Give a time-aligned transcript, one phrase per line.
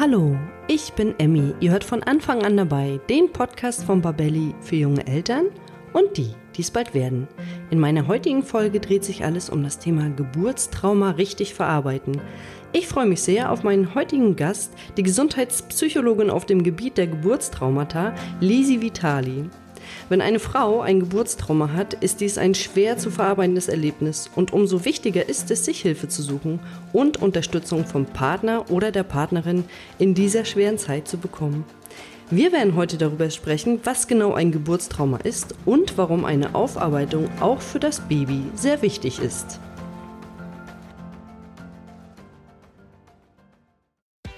[0.00, 0.36] Hallo,
[0.68, 1.54] ich bin Emmy.
[1.58, 5.46] Ihr hört von Anfang an dabei den Podcast von Babelli für junge Eltern
[5.92, 7.26] und die, die es bald werden.
[7.72, 12.20] In meiner heutigen Folge dreht sich alles um das Thema Geburtstrauma richtig verarbeiten.
[12.72, 18.14] Ich freue mich sehr auf meinen heutigen Gast, die Gesundheitspsychologin auf dem Gebiet der Geburtstraumata,
[18.38, 19.50] Lisi Vitali.
[20.08, 24.86] Wenn eine Frau ein Geburtstrauma hat, ist dies ein schwer zu verarbeitendes Erlebnis und umso
[24.86, 26.60] wichtiger ist es, sich Hilfe zu suchen
[26.94, 29.64] und Unterstützung vom Partner oder der Partnerin
[29.98, 31.64] in dieser schweren Zeit zu bekommen.
[32.30, 37.60] Wir werden heute darüber sprechen, was genau ein Geburtstrauma ist und warum eine Aufarbeitung auch
[37.60, 39.60] für das Baby sehr wichtig ist.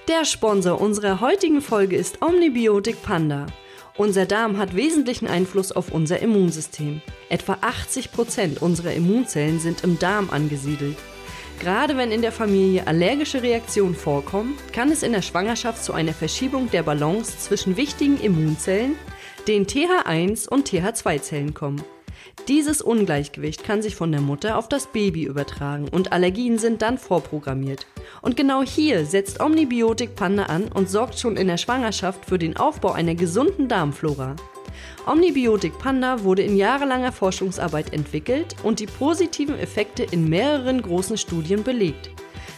[0.09, 3.45] Der Sponsor unserer heutigen Folge ist Omnibiotik Panda.
[3.97, 7.01] Unser Darm hat wesentlichen Einfluss auf unser Immunsystem.
[7.29, 10.97] Etwa 80 Prozent unserer Immunzellen sind im Darm angesiedelt.
[11.59, 16.13] Gerade wenn in der Familie allergische Reaktionen vorkommen, kann es in der Schwangerschaft zu einer
[16.13, 18.95] Verschiebung der Balance zwischen wichtigen Immunzellen,
[19.47, 21.83] den TH1 und TH2-Zellen kommen.
[22.47, 26.97] Dieses Ungleichgewicht kann sich von der Mutter auf das Baby übertragen und Allergien sind dann
[26.97, 27.85] vorprogrammiert.
[28.21, 32.57] Und genau hier setzt Omnibiotik Panda an und sorgt schon in der Schwangerschaft für den
[32.57, 34.35] Aufbau einer gesunden Darmflora.
[35.05, 41.63] Omnibiotik Panda wurde in jahrelanger Forschungsarbeit entwickelt und die positiven Effekte in mehreren großen Studien
[41.63, 42.09] belegt.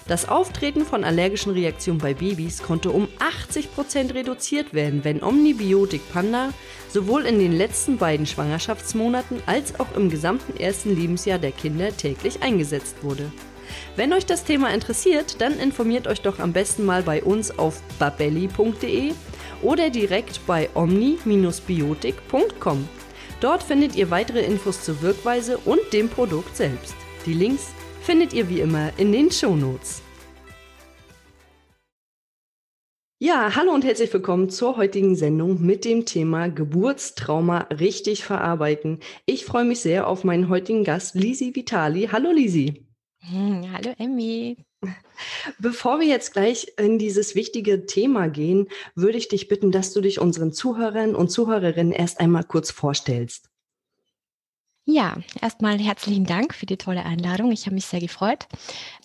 [0.08, 6.50] Das Auftreten von allergischen Reaktionen bei Babys konnte um 80% reduziert werden, wenn Omnibiotik Panda
[6.90, 12.44] sowohl in den letzten beiden Schwangerschaftsmonaten als auch im gesamten ersten Lebensjahr der Kinder täglich
[12.44, 13.32] eingesetzt wurde.
[13.96, 17.82] Wenn euch das Thema interessiert, dann informiert euch doch am besten mal bei uns auf
[17.98, 19.14] babelli.de
[19.62, 22.90] oder direkt bei omni-biotik.com.
[23.40, 26.94] Dort findet ihr weitere Infos zur Wirkweise und dem Produkt selbst.
[27.26, 27.70] Die Links
[28.04, 30.02] findet ihr wie immer in den Shownotes.
[33.20, 39.00] Ja, hallo und herzlich willkommen zur heutigen Sendung mit dem Thema Geburtstrauma richtig verarbeiten.
[39.26, 42.10] Ich freue mich sehr auf meinen heutigen Gast, Lisi Vitali.
[42.12, 42.86] Hallo Lisi.
[43.22, 44.58] Hm, hallo Emmy.
[45.60, 50.02] Bevor wir jetzt gleich in dieses wichtige Thema gehen, würde ich dich bitten, dass du
[50.02, 53.53] dich unseren Zuhörern und Zuhörerinnen erst einmal kurz vorstellst.
[54.86, 57.52] Ja, erstmal herzlichen Dank für die tolle Einladung.
[57.52, 58.48] Ich habe mich sehr gefreut.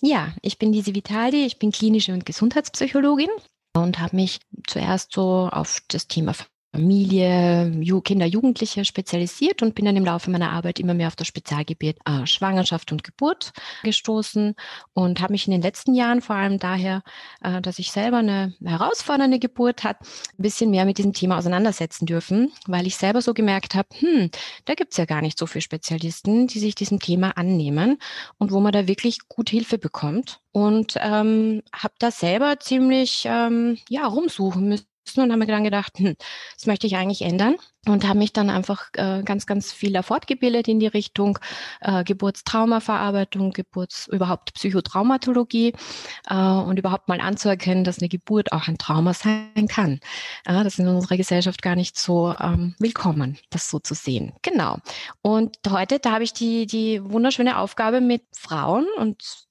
[0.01, 3.31] Ja, ich bin Lisi Vitali, ich bin klinische und Gesundheitspsychologin
[3.77, 6.35] und habe mich zuerst so auf das Thema
[6.73, 7.73] Familie,
[8.05, 11.97] Kinder, Jugendliche spezialisiert und bin dann im Laufe meiner Arbeit immer mehr auf das Spezialgebiet
[12.05, 13.53] äh, Schwangerschaft und Geburt
[13.83, 14.55] gestoßen
[14.93, 17.03] und habe mich in den letzten Jahren vor allem daher,
[17.43, 22.07] äh, dass ich selber eine herausfordernde Geburt hat, ein bisschen mehr mit diesem Thema auseinandersetzen
[22.07, 24.31] dürfen, weil ich selber so gemerkt habe, hm,
[24.67, 27.99] da gibt's ja gar nicht so viele Spezialisten, die sich diesem Thema annehmen
[28.37, 30.41] und wo man da wirklich gut Hilfe bekommt.
[30.53, 35.99] Und ähm, habe da selber ziemlich ähm, ja rumsuchen müssen und habe mir dann gedacht,
[35.99, 36.17] hm,
[36.55, 40.69] das möchte ich eigentlich ändern und habe mich dann einfach äh, ganz, ganz viel fortgebildet
[40.69, 41.39] in die Richtung
[41.81, 45.73] äh, Geburtstraumaverarbeitung, Geburts überhaupt Psychotraumatologie
[46.29, 50.01] äh, und überhaupt mal anzuerkennen, dass eine Geburt auch ein Trauma sein kann.
[50.45, 54.33] Äh, das ist in unserer Gesellschaft gar nicht so ähm, willkommen, das so zu sehen.
[54.43, 54.79] Genau.
[55.23, 59.47] Und heute, da habe ich die, die wunderschöne Aufgabe mit Frauen und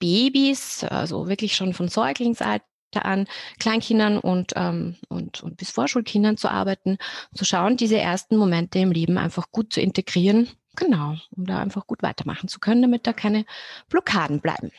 [0.00, 2.64] Babys, also wirklich schon von Säuglingsalter
[2.98, 3.26] an
[3.58, 6.98] Kleinkindern und, ähm, und, und bis Vorschulkindern zu arbeiten,
[7.34, 10.48] zu schauen, diese ersten Momente im Leben einfach gut zu integrieren.
[10.76, 13.44] Genau, um da einfach gut weitermachen zu können, damit da keine
[13.88, 14.70] Blockaden bleiben.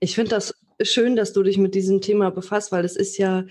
[0.00, 3.44] Ich finde das schön, dass du dich mit diesem Thema befasst, weil es ist ja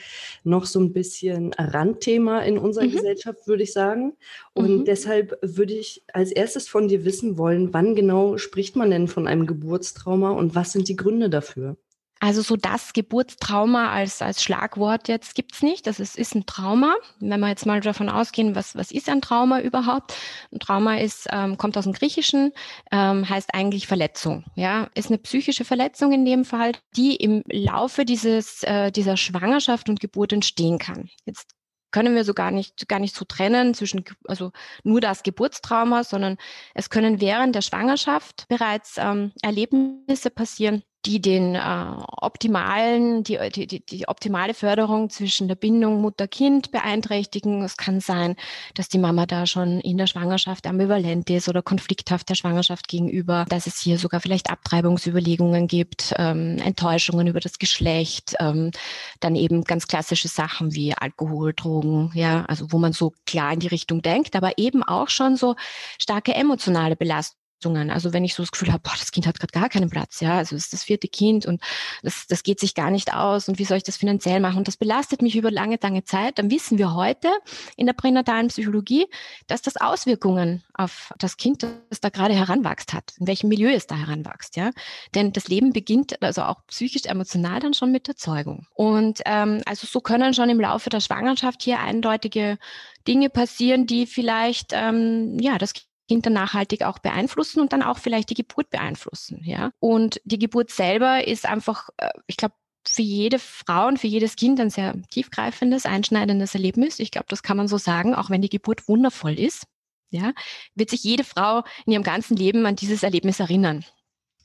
[0.43, 2.91] noch so ein bisschen Randthema in unserer mhm.
[2.91, 4.13] Gesellschaft, würde ich sagen.
[4.53, 4.85] Und mhm.
[4.85, 9.27] deshalb würde ich als erstes von dir wissen wollen, wann genau spricht man denn von
[9.27, 11.77] einem Geburtstrauma und was sind die Gründe dafür?
[12.19, 15.85] Also so das Geburtstrauma als, als Schlagwort jetzt gibt's nicht.
[15.85, 16.95] Das ist, ist ein Trauma.
[17.19, 20.13] Wenn wir jetzt mal davon ausgehen, was, was ist ein Trauma überhaupt?
[20.51, 22.53] Ein Trauma ist, ähm, kommt aus dem Griechischen,
[22.91, 24.45] ähm, heißt eigentlich Verletzung.
[24.55, 29.89] Ja, ist eine psychische Verletzung in dem Fall, die im Laufe dieses, äh, dieser Schwangerschaft
[29.89, 31.09] und Geburt entstehen kann.
[31.25, 31.51] Jetzt
[31.95, 34.51] können wir so gar nicht, gar nicht so trennen zwischen, also
[34.84, 36.35] nur das Geburtstrauma, sondern
[36.73, 41.85] es können während der Schwangerschaft bereits ähm, Erlebnisse passieren, die den äh,
[42.17, 47.63] optimalen, die, die, die optimale Förderung zwischen der Bindung Mutter-Kind beeinträchtigen.
[47.63, 48.35] Es kann sein,
[48.73, 53.46] dass die Mama da schon in der Schwangerschaft ambivalent ist oder konflikthaft der Schwangerschaft gegenüber,
[53.49, 58.72] dass es hier sogar vielleicht Abtreibungsüberlegungen gibt, ähm, Enttäuschungen über das Geschlecht, ähm,
[59.19, 63.59] dann eben ganz klassische Sachen wie Alkohol, Drogen, ja, also wo man so klar in
[63.59, 65.55] die Richtung denkt, aber eben auch schon so
[65.99, 69.52] starke emotionale Belastungen Also wenn ich so das Gefühl habe, boah, das Kind hat gerade
[69.52, 71.61] gar keinen Platz, ja, also es ist das vierte Kind und
[72.03, 74.57] das, das geht sich gar nicht aus und wie soll ich das finanziell machen?
[74.57, 76.37] Und das belastet mich über lange, lange Zeit.
[76.37, 77.29] Dann wissen wir heute
[77.75, 79.07] in der pränatalen Psychologie,
[79.47, 83.87] dass das Auswirkungen auf das Kind, das da gerade heranwachst hat, in welchem Milieu es
[83.87, 84.69] da heranwachst, ja.
[85.16, 88.67] Denn das Leben beginnt also auch psychisch, emotional dann schon mit der Zeugung.
[88.75, 92.59] Und ähm, also so können schon im Laufe der Schwangerschaft hier eindeutige
[93.07, 95.73] Dinge passieren, die vielleicht ähm, ja das
[96.07, 99.41] Kind dann nachhaltig auch beeinflussen und dann auch vielleicht die Geburt beeinflussen.
[99.43, 99.72] Ja?
[99.79, 102.55] Und die Geburt selber ist einfach, äh, ich glaube,
[102.87, 106.99] für jede Frau und für jedes Kind ein sehr tiefgreifendes, einschneidendes Erlebnis.
[106.99, 109.66] Ich glaube, das kann man so sagen, auch wenn die Geburt wundervoll ist.
[110.11, 110.34] Ja,
[110.75, 113.84] wird sich jede Frau in ihrem ganzen Leben an dieses Erlebnis erinnern.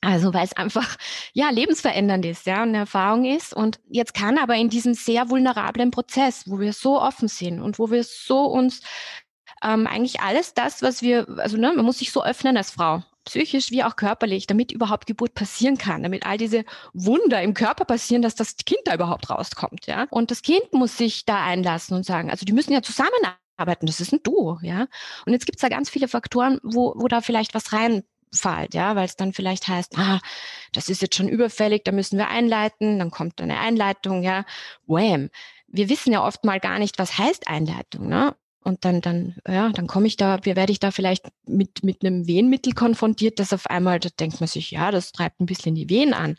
[0.01, 0.97] Also weil es einfach
[1.35, 3.55] ja lebensverändernd ist, ja, eine Erfahrung ist.
[3.55, 7.79] Und jetzt kann aber in diesem sehr vulnerablen Prozess, wo wir so offen sind und
[7.79, 8.81] wo wir so uns
[9.63, 13.03] ähm, eigentlich alles das, was wir, also ne, man muss sich so öffnen als Frau,
[13.25, 17.85] psychisch wie auch körperlich, damit überhaupt Geburt passieren kann, damit all diese Wunder im Körper
[17.85, 20.07] passieren, dass das Kind da überhaupt rauskommt, ja.
[20.11, 24.01] Und das Kind muss sich da einlassen und sagen, also die müssen ja zusammenarbeiten, das
[24.01, 24.87] ist ein Duo, ja.
[25.27, 28.03] Und jetzt gibt es da ganz viele Faktoren, wo, wo da vielleicht was rein
[28.33, 30.21] fällt, ja, weil es dann vielleicht heißt, ah,
[30.73, 34.45] das ist jetzt schon überfällig, da müssen wir einleiten, dann kommt eine Einleitung, ja,
[34.87, 35.31] wham.
[35.67, 38.35] Wir wissen ja oft mal gar nicht, was heißt Einleitung, ne?
[38.63, 42.27] Und dann, dann, ja, dann komme ich da, werde ich da vielleicht mit, mit einem
[42.27, 45.89] Wehenmittel konfrontiert, das auf einmal, da denkt man sich, ja, das treibt ein bisschen die
[45.89, 46.37] Wehen an.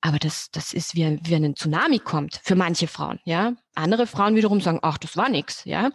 [0.00, 3.54] Aber das, das ist wie, wie ein Tsunami kommt für manche Frauen, ja.
[3.74, 5.92] Andere Frauen wiederum sagen, ach, das war nix, ja.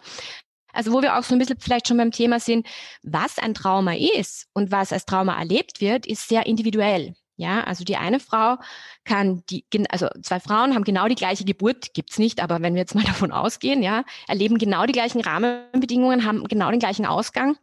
[0.72, 2.66] Also wo wir auch so ein bisschen vielleicht schon beim Thema sind,
[3.02, 7.14] was ein Trauma ist und was als Trauma erlebt wird, ist sehr individuell.
[7.40, 8.56] Ja, also die eine Frau
[9.04, 12.80] kann die, also zwei Frauen haben genau die gleiche Geburt, gibt's nicht, aber wenn wir
[12.80, 17.56] jetzt mal davon ausgehen, ja, erleben genau die gleichen Rahmenbedingungen, haben genau den gleichen Ausgang,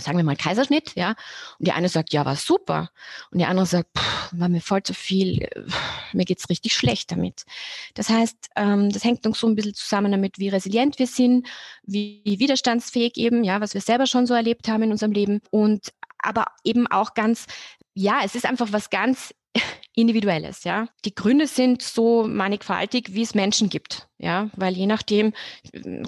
[0.00, 1.14] sagen wir mal Kaiserschnitt, ja,
[1.58, 2.90] und die eine sagt, ja, war super,
[3.30, 5.48] und die andere sagt, pff, war mir voll zu viel,
[6.12, 7.46] mir geht's richtig schlecht damit.
[7.94, 11.48] Das heißt, ähm, das hängt noch so ein bisschen zusammen damit, wie resilient wir sind,
[11.84, 15.94] wie widerstandsfähig eben, ja, was wir selber schon so erlebt haben in unserem Leben und
[16.22, 17.46] aber eben auch ganz
[17.94, 19.34] ja, es ist einfach was ganz
[19.94, 20.88] Individuelles, ja.
[21.04, 25.34] Die Gründe sind so mannigfaltig, wie es Menschen gibt, ja, weil je nachdem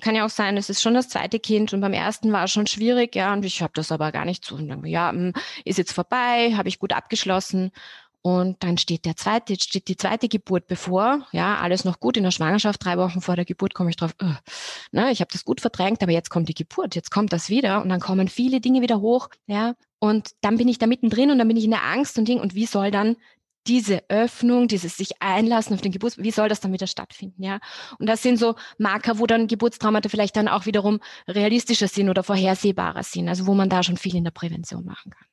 [0.00, 2.52] kann ja auch sein, es ist schon das zweite Kind und beim ersten war es
[2.52, 4.58] schon schwierig, ja, und ich habe das aber gar nicht so.
[4.84, 5.34] Ja, hm,
[5.64, 7.72] ist jetzt vorbei, habe ich gut abgeschlossen
[8.26, 11.26] und dann steht der zweite, steht die zweite Geburt bevor.
[11.32, 12.82] Ja, alles noch gut in der Schwangerschaft.
[12.82, 14.15] Drei Wochen vor der Geburt komme ich drauf.
[14.23, 14.32] Uh,
[14.93, 16.94] ne, ich habe das gut verdrängt, aber jetzt kommt die Geburt.
[16.94, 19.29] Jetzt kommt das wieder und dann kommen viele Dinge wieder hoch.
[19.47, 22.26] Ja, und dann bin ich da mittendrin und dann bin ich in der Angst und
[22.26, 22.41] Ding.
[22.41, 23.17] Und wie soll dann
[23.67, 27.61] diese Öffnung, dieses sich einlassen auf den Geburts, wie soll das dann wieder stattfinden, ja?
[27.99, 32.23] Und das sind so Marker, wo dann Geburtstraumata vielleicht dann auch wiederum realistischer sind oder
[32.23, 35.27] vorhersehbarer sind, also wo man da schon viel in der Prävention machen kann.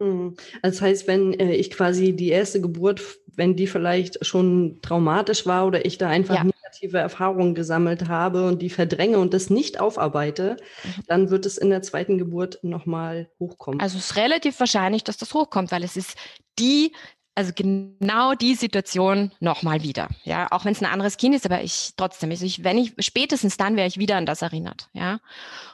[0.00, 0.36] Mhm.
[0.62, 5.66] Das heißt, wenn äh, ich quasi die erste Geburt, wenn die vielleicht schon traumatisch war
[5.66, 6.44] oder ich da einfach ja.
[6.44, 11.02] negative Erfahrungen gesammelt habe und die verdränge und das nicht aufarbeite, mhm.
[11.06, 13.80] dann wird es in der zweiten Geburt nochmal hochkommen.
[13.80, 16.16] Also es ist relativ wahrscheinlich, dass das hochkommt, weil es ist
[16.58, 16.92] die
[17.40, 20.08] also genau die Situation nochmal wieder.
[20.24, 22.92] Ja, auch wenn es ein anderes Kind ist, aber ich trotzdem, also ich, wenn ich
[22.98, 24.90] spätestens dann wäre ich wieder an das erinnert.
[24.92, 25.20] Ja,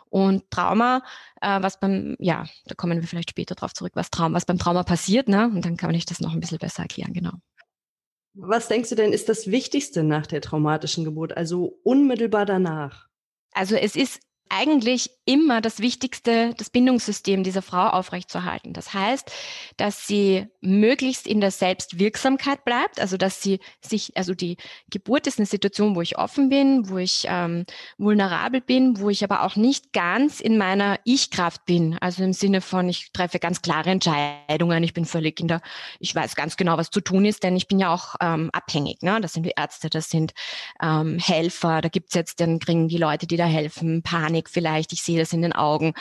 [0.09, 1.03] und Trauma,
[1.41, 4.59] äh, was beim, ja, da kommen wir vielleicht später drauf zurück, was Trauma, was beim
[4.59, 5.47] Trauma passiert, ne?
[5.53, 7.33] Und dann kann ich das noch ein bisschen besser erklären, genau.
[8.35, 13.09] Was denkst du denn, ist das Wichtigste nach der traumatischen Geburt, also unmittelbar danach?
[13.55, 18.73] Also es ist eigentlich immer das Wichtigste, das Bindungssystem dieser Frau aufrechtzuerhalten.
[18.73, 19.31] Das heißt,
[19.77, 24.57] dass sie möglichst in der Selbstwirksamkeit bleibt, also dass sie sich, also die
[24.89, 27.67] Geburt ist eine Situation, wo ich offen bin, wo ich ähm,
[27.99, 31.99] vulnerabel bin, wo ich aber auch nicht ganz in meiner Ich-Kraft bin.
[32.01, 35.61] Also im Sinne von, ich treffe ganz klare Entscheidungen, ich bin völlig in der,
[35.99, 39.03] ich weiß ganz genau, was zu tun ist, denn ich bin ja auch ähm, abhängig.
[39.03, 39.21] Ne?
[39.21, 40.35] Das sind die Ärzte, das sind
[40.81, 45.03] ähm, Helfer, da gibt's jetzt, dann kriegen die Leute, die da helfen, Panik vielleicht, ich
[45.03, 45.95] sehe das in den Augen,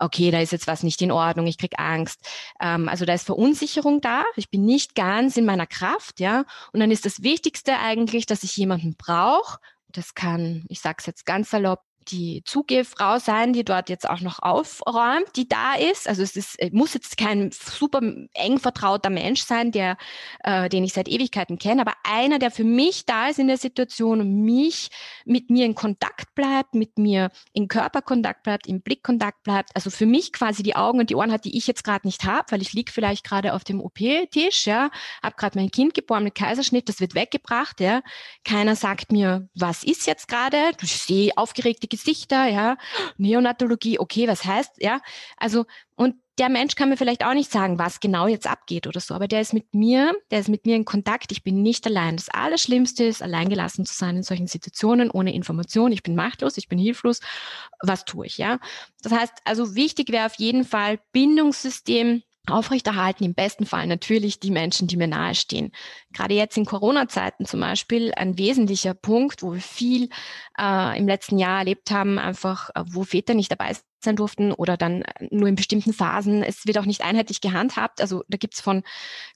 [0.00, 2.26] okay, da ist jetzt was nicht in Ordnung, ich krieg Angst.
[2.60, 6.44] Ähm, also da ist Verunsicherung da, ich bin nicht ganz in meiner Kraft, ja.
[6.72, 9.58] Und dann ist das Wichtigste eigentlich, dass ich jemanden brauche.
[9.88, 14.20] Das kann, ich sage es jetzt ganz salopp, die Zugehfrau sein, die dort jetzt auch
[14.20, 16.08] noch aufräumt, die da ist.
[16.08, 18.00] Also es ist, muss jetzt kein super
[18.34, 19.96] eng vertrauter Mensch sein, der,
[20.44, 23.58] äh, den ich seit Ewigkeiten kenne, aber einer, der für mich da ist in der
[23.58, 24.90] Situation und mich
[25.24, 29.70] mit mir in Kontakt bleibt, mit mir in Körperkontakt bleibt, im Blickkontakt bleibt.
[29.74, 32.24] Also für mich quasi die Augen und die Ohren hat, die ich jetzt gerade nicht
[32.24, 34.90] habe, weil ich liege vielleicht gerade auf dem OP-Tisch, ja,
[35.22, 38.02] habe gerade mein Kind geboren mit Kaiserschnitt, das wird weggebracht, ja.
[38.44, 40.72] Keiner sagt mir, was ist jetzt gerade?
[40.82, 42.76] Ich sehe aufgeregte Gesichter, ja,
[43.18, 45.00] Neonatologie, okay, was heißt, ja,
[45.36, 49.00] also und der Mensch kann mir vielleicht auch nicht sagen, was genau jetzt abgeht oder
[49.00, 51.30] so, aber der ist mit mir, der ist mit mir in Kontakt.
[51.30, 52.16] Ich bin nicht allein.
[52.16, 55.92] Das Allerschlimmste ist, alleingelassen zu sein in solchen Situationen ohne Information.
[55.92, 57.20] Ich bin machtlos, ich bin hilflos.
[57.82, 58.58] Was tue ich, ja?
[59.02, 64.50] Das heißt, also wichtig wäre auf jeden Fall Bindungssystem, aufrechterhalten, im besten Fall natürlich die
[64.50, 65.72] Menschen, die mir nahestehen.
[66.12, 70.08] Gerade jetzt in Corona-Zeiten zum Beispiel ein wesentlicher Punkt, wo wir viel
[70.58, 74.76] äh, im letzten Jahr erlebt haben, einfach äh, wo Väter nicht dabei sein durften oder
[74.76, 76.42] dann nur in bestimmten Phasen.
[76.42, 78.00] Es wird auch nicht einheitlich gehandhabt.
[78.00, 78.82] Also da gibt's von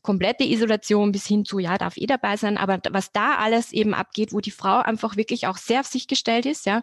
[0.03, 2.59] komplette Isolation bis hin zu, ja, darf eh dabei sein.
[2.59, 6.09] Aber was da alles eben abgeht, wo die Frau einfach wirklich auch sehr auf sich
[6.09, 6.83] gestellt ist, ja,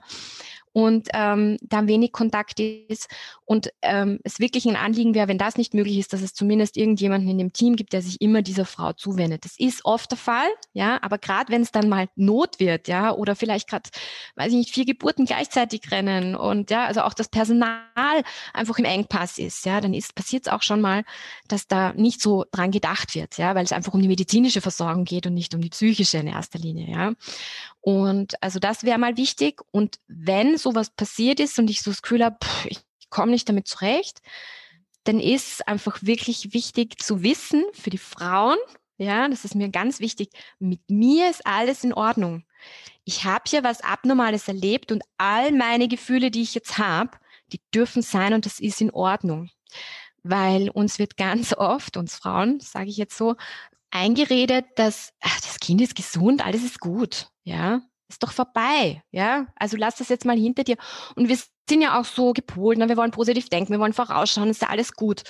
[0.74, 3.08] und ähm, da wenig Kontakt ist
[3.46, 6.78] und ähm, es wirklich ein Anliegen wäre, wenn das nicht möglich ist, dass es zumindest
[6.78, 9.46] irgendjemanden in dem Team gibt, der sich immer dieser Frau zuwendet.
[9.46, 13.14] Das ist oft der Fall, ja, aber gerade wenn es dann mal Not wird, ja,
[13.14, 13.90] oder vielleicht gerade,
[14.36, 18.86] weiß ich nicht, vier Geburten gleichzeitig rennen und ja, also auch das Personal einfach im
[18.86, 21.04] Engpass ist, ja, dann ist passiert es auch schon mal,
[21.48, 25.06] dass da nicht so dran gedacht wird, ja, weil es einfach um die medizinische Versorgung
[25.06, 27.14] geht und nicht um die psychische in erster Linie, ja.
[27.86, 29.62] Und also das wäre mal wichtig.
[29.72, 32.80] Und wenn sowas passiert ist und ich so das Gefühl habe, ich
[33.10, 34.22] komme nicht damit zurecht,
[35.04, 38.58] dann ist einfach wirklich wichtig zu wissen für die Frauen,
[38.98, 40.30] ja, das ist mir ganz wichtig,
[40.60, 42.44] mit mir ist alles in Ordnung.
[43.04, 47.12] Ich habe hier was Abnormales erlebt und all meine Gefühle, die ich jetzt habe,
[47.52, 49.50] die dürfen sein und das ist in Ordnung.
[50.24, 53.36] Weil uns wird ganz oft, uns Frauen, sage ich jetzt so,
[53.92, 57.82] eingeredet, dass ach, das Kind ist gesund, alles ist gut, ja,
[58.14, 59.48] ist doch vorbei, ja.
[59.56, 60.78] Also lass das jetzt mal hinter dir.
[61.16, 61.38] Und wir
[61.70, 62.90] sind ja auch so gepolt, ne?
[62.90, 65.24] wir wollen positiv denken, wir wollen vorausschauen, ist ja alles gut.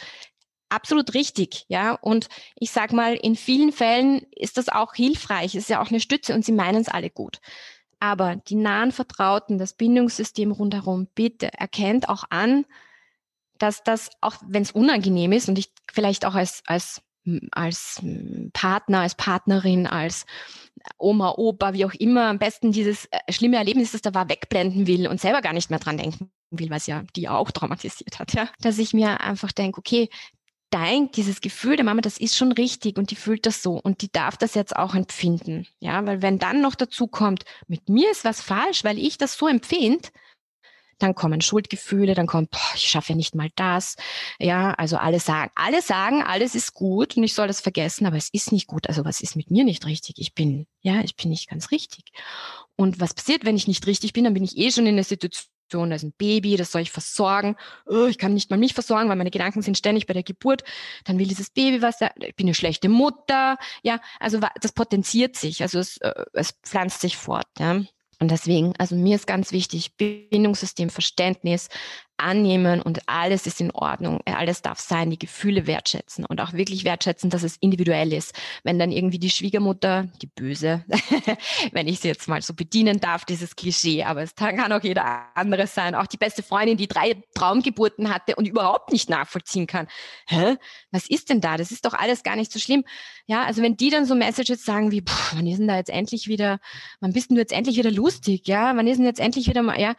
[0.69, 1.93] Absolut richtig, ja.
[1.93, 5.99] Und ich sag mal, in vielen Fällen ist das auch hilfreich, ist ja auch eine
[5.99, 7.39] Stütze und sie meinen es alle gut.
[7.99, 12.65] Aber die nahen Vertrauten, das Bindungssystem rundherum, bitte erkennt auch an,
[13.59, 17.01] dass das, auch wenn es unangenehm ist und ich vielleicht auch als, als
[17.51, 18.01] als
[18.53, 20.25] Partner, als Partnerin, als
[20.97, 24.87] Oma, Opa, wie auch immer, am besten dieses äh, schlimme Erlebnis, das da war, wegblenden
[24.87, 28.33] will und selber gar nicht mehr dran denken will, was ja die auch traumatisiert hat,
[28.33, 28.49] ja.
[28.61, 30.09] Dass ich mir einfach denke, okay,
[30.69, 34.01] dein, dieses Gefühl der Mama, das ist schon richtig und die fühlt das so und
[34.01, 38.09] die darf das jetzt auch empfinden, ja, weil wenn dann noch dazu kommt, mit mir
[38.09, 40.09] ist was falsch, weil ich das so empfinde,
[40.99, 43.95] dann kommen Schuldgefühle, dann kommt, boah, ich schaffe ja nicht mal das.
[44.39, 48.17] Ja, also alle sagen, alle sagen, alles ist gut und ich soll das vergessen, aber
[48.17, 48.87] es ist nicht gut.
[48.87, 50.15] Also was ist mit mir nicht richtig?
[50.17, 52.05] Ich bin, ja, ich bin nicht ganz richtig.
[52.75, 54.23] Und was passiert, wenn ich nicht richtig bin?
[54.23, 56.91] Dann bin ich eh schon in der Situation, da ist ein Baby, das soll ich
[56.91, 57.55] versorgen.
[57.85, 60.63] Oh, ich kann nicht mal mich versorgen, weil meine Gedanken sind ständig bei der Geburt.
[61.05, 63.57] Dann will dieses Baby was, ich bin eine schlechte Mutter.
[63.81, 67.47] Ja, also das potenziert sich, also es, äh, es pflanzt sich fort.
[67.59, 67.81] Ja.
[68.19, 71.69] Und deswegen, also mir ist ganz wichtig, Bindungssystem, Verständnis,
[72.17, 74.21] annehmen und alles ist in Ordnung.
[74.25, 78.33] Alles darf sein, die Gefühle wertschätzen und auch wirklich wertschätzen, dass es individuell ist.
[78.63, 80.85] Wenn dann irgendwie die Schwiegermutter, die Böse,
[81.71, 85.25] wenn ich sie jetzt mal so bedienen darf, dieses Klischee, aber es kann auch jeder
[85.35, 89.87] andere sein, auch die beste Freundin, die drei Traumgeburten hatte und überhaupt nicht nachvollziehen kann.
[90.27, 90.57] Hä?
[90.91, 91.57] Was ist denn da?
[91.57, 92.83] Das ist doch alles gar nicht so schlimm.
[93.25, 95.03] Ja, also wenn die dann so Messages sagen wie,
[95.33, 96.59] wann ist denn da jetzt endlich wieder,
[96.99, 98.47] wann bist denn du jetzt endlich wieder lustig?
[98.47, 99.95] Ja, wann ist denn jetzt endlich wieder mal, ja,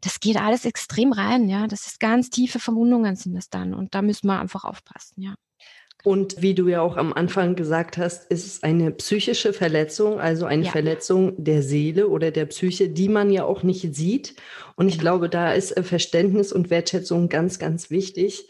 [0.00, 1.66] das geht alles extrem rein, ja.
[1.66, 3.74] Das ist ganz tiefe Verwundungen sind das dann.
[3.74, 5.34] Und da müssen wir einfach aufpassen, ja.
[6.02, 10.46] Und wie du ja auch am Anfang gesagt hast, ist es eine psychische Verletzung, also
[10.46, 10.70] eine ja.
[10.70, 14.34] Verletzung der Seele oder der Psyche, die man ja auch nicht sieht.
[14.76, 18.48] Und ich glaube, da ist äh, Verständnis und Wertschätzung ganz, ganz wichtig.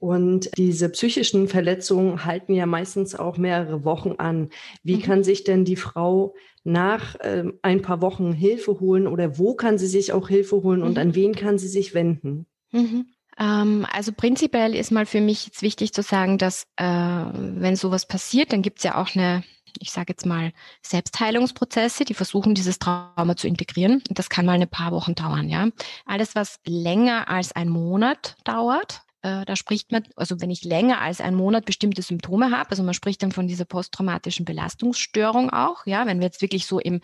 [0.00, 4.50] Und diese psychischen Verletzungen halten ja meistens auch mehrere Wochen an.
[4.82, 5.02] Wie mhm.
[5.02, 6.34] kann sich denn die Frau
[6.68, 10.82] nach äh, ein paar Wochen Hilfe holen oder wo kann sie sich auch Hilfe holen
[10.82, 10.98] und mhm.
[10.98, 12.46] an wen kann sie sich wenden?
[12.70, 13.06] Mhm.
[13.38, 18.06] Ähm, also prinzipiell ist mal für mich jetzt wichtig zu sagen, dass äh, wenn sowas
[18.06, 19.42] passiert, dann gibt es ja auch eine
[19.80, 24.02] ich sage jetzt mal, Selbstheilungsprozesse, die versuchen, dieses Trauma zu integrieren.
[24.08, 25.68] Und das kann mal ein paar Wochen dauern, ja.
[26.06, 31.00] Alles, was länger als ein Monat dauert, äh, da spricht man, also wenn ich länger
[31.00, 35.86] als einen Monat bestimmte Symptome habe, also man spricht dann von dieser posttraumatischen Belastungsstörung auch,
[35.86, 37.00] ja, wenn wir jetzt wirklich so im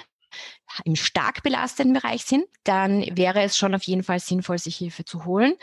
[0.84, 5.04] im stark belasteten Bereich sind, dann wäre es schon auf jeden Fall sinnvoll, sich Hilfe
[5.04, 5.54] zu holen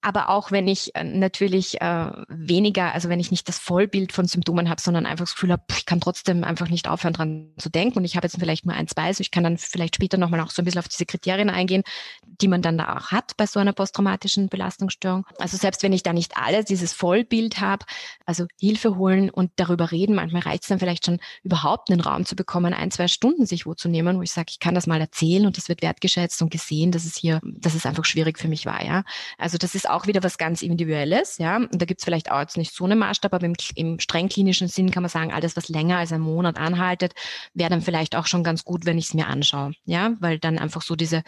[0.00, 4.26] aber auch wenn ich äh, natürlich äh, weniger, also wenn ich nicht das Vollbild von
[4.26, 7.68] Symptomen habe, sondern einfach das Gefühl habe, ich kann trotzdem einfach nicht aufhören dran zu
[7.68, 10.16] denken und ich habe jetzt vielleicht nur ein, zwei, also ich kann dann vielleicht später
[10.16, 11.82] nochmal auch so ein bisschen auf diese Kriterien eingehen,
[12.24, 15.26] die man dann da auch hat bei so einer posttraumatischen Belastungsstörung.
[15.38, 17.84] Also selbst wenn ich da nicht alles, dieses Vollbild habe,
[18.24, 22.24] also Hilfe holen und darüber reden, manchmal reicht es dann vielleicht schon überhaupt einen Raum
[22.24, 24.86] zu bekommen, ein, zwei Stunden sich wo zu nehmen, wo ich sage, ich kann das
[24.86, 28.38] mal erzählen und das wird wertgeschätzt und gesehen, dass es hier, dass es einfach schwierig
[28.38, 29.02] für mich war, ja.
[29.38, 31.56] Also das ist auch wieder was ganz Individuelles, ja.
[31.56, 34.28] Und da gibt es vielleicht auch jetzt nicht so einen Maßstab, aber im, im streng
[34.28, 37.14] klinischen Sinn kann man sagen, alles, was länger als einen Monat anhaltet,
[37.54, 40.58] wäre dann vielleicht auch schon ganz gut, wenn ich es mir anschaue, ja, weil dann
[40.58, 41.22] einfach so diese,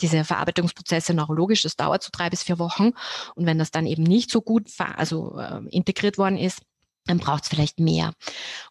[0.00, 2.92] diese Verarbeitungsprozesse neurologisch, das dauert so drei bis vier Wochen
[3.34, 6.62] und wenn das dann eben nicht so gut, also äh, integriert worden ist,
[7.06, 8.12] dann braucht es vielleicht mehr.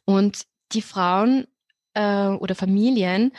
[0.06, 1.46] Und die Frauen
[1.94, 3.32] äh, oder Familien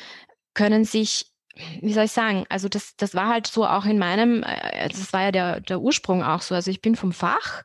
[0.55, 1.34] können sich
[1.81, 5.13] wie soll ich sagen, also das, das war halt so auch in meinem, äh, das
[5.13, 6.55] war ja der, der Ursprung auch so.
[6.55, 7.63] Also ich bin vom Fach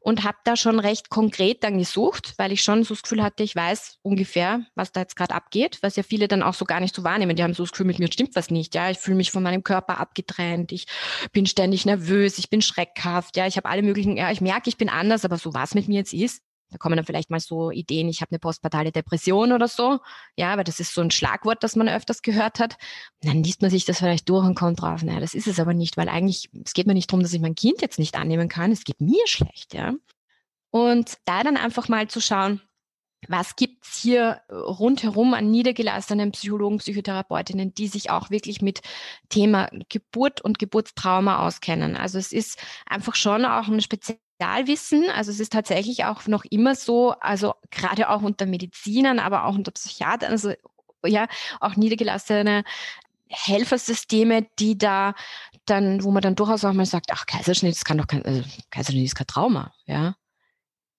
[0.00, 3.42] und habe da schon recht konkret dann gesucht, weil ich schon so das Gefühl hatte,
[3.42, 6.80] ich weiß ungefähr, was da jetzt gerade abgeht, was ja viele dann auch so gar
[6.80, 7.36] nicht so wahrnehmen.
[7.36, 8.74] Die haben so das Gefühl, mit mir stimmt was nicht.
[8.74, 10.86] Ja, ich fühle mich von meinem Körper abgetrennt, ich
[11.32, 14.76] bin ständig nervös, ich bin schreckhaft, ja, ich habe alle möglichen, ja, ich merke, ich
[14.76, 17.70] bin anders, aber so was mit mir jetzt ist, da kommen dann vielleicht mal so
[17.70, 19.98] Ideen, ich habe eine postpartale Depression oder so.
[20.36, 22.76] Ja, weil das ist so ein Schlagwort, das man öfters gehört hat.
[23.22, 25.58] Und dann liest man sich das vielleicht durch und kommt drauf, naja, das ist es
[25.58, 28.16] aber nicht, weil eigentlich, es geht mir nicht darum, dass ich mein Kind jetzt nicht
[28.16, 29.94] annehmen kann, es geht mir schlecht, ja.
[30.70, 32.60] Und da dann einfach mal zu schauen,
[33.28, 38.80] was gibt's hier rundherum an niedergelassenen Psychologen, Psychotherapeutinnen, die sich auch wirklich mit
[39.28, 41.96] Thema Geburt und Geburtstrauma auskennen.
[41.96, 45.10] Also es ist einfach schon auch eine spezielle Spezialwissen.
[45.10, 49.54] Also es ist tatsächlich auch noch immer so, also gerade auch unter Medizinern, aber auch
[49.54, 50.52] unter Psychiatern, also
[51.04, 51.28] ja,
[51.60, 52.64] auch niedergelassene
[53.28, 55.14] Helfersysteme, die da
[55.66, 58.42] dann, wo man dann durchaus auch mal sagt, ach, Kaiserschnitt, das kann doch kein, also
[58.70, 60.16] Kaiserschnitt ist kein Trauma, ja.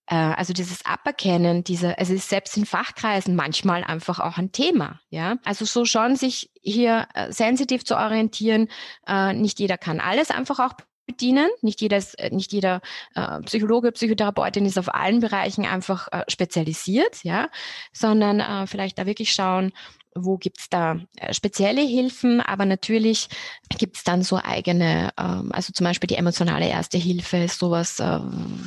[0.06, 5.02] Äh, also dieses Aberkennen, diese, also ist selbst in Fachkreisen manchmal einfach auch ein Thema,
[5.10, 5.38] ja.
[5.44, 8.70] Also so schon sich hier äh, sensitiv zu orientieren.
[9.08, 10.74] Äh, nicht jeder kann alles einfach auch
[11.12, 11.50] bedienen.
[11.62, 12.82] Nicht, jedes, äh, nicht jeder
[13.16, 17.50] äh, Psychologe, Psychotherapeutin ist auf allen Bereichen einfach äh, spezialisiert, ja,
[17.94, 19.72] sondern äh, vielleicht da wirklich schauen,
[20.16, 23.30] wo gibt's da äh, spezielle Hilfen, aber natürlich
[23.78, 28.20] gibt's dann so eigene, ähm, also zum Beispiel die emotionale Erste Hilfe ist sowas, äh,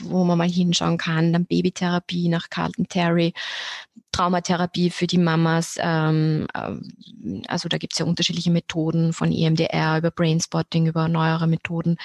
[0.04, 3.34] wo man mal hinschauen kann, dann Babytherapie nach Carlton Terry,
[4.14, 10.12] Traumatherapie für die Mamas, ähm, äh, also da gibt's ja unterschiedliche Methoden von EMDR über
[10.12, 11.96] Brainspotting, über neuere Methoden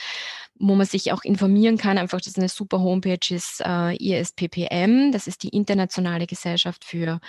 [0.59, 1.97] wo man sich auch informieren kann.
[1.97, 7.19] Einfach, das ist eine super Homepage ist äh, ISPPM, das ist die Internationale Gesellschaft für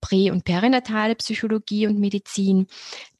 [0.00, 2.66] Prä- und Perinatale Psychologie und Medizin.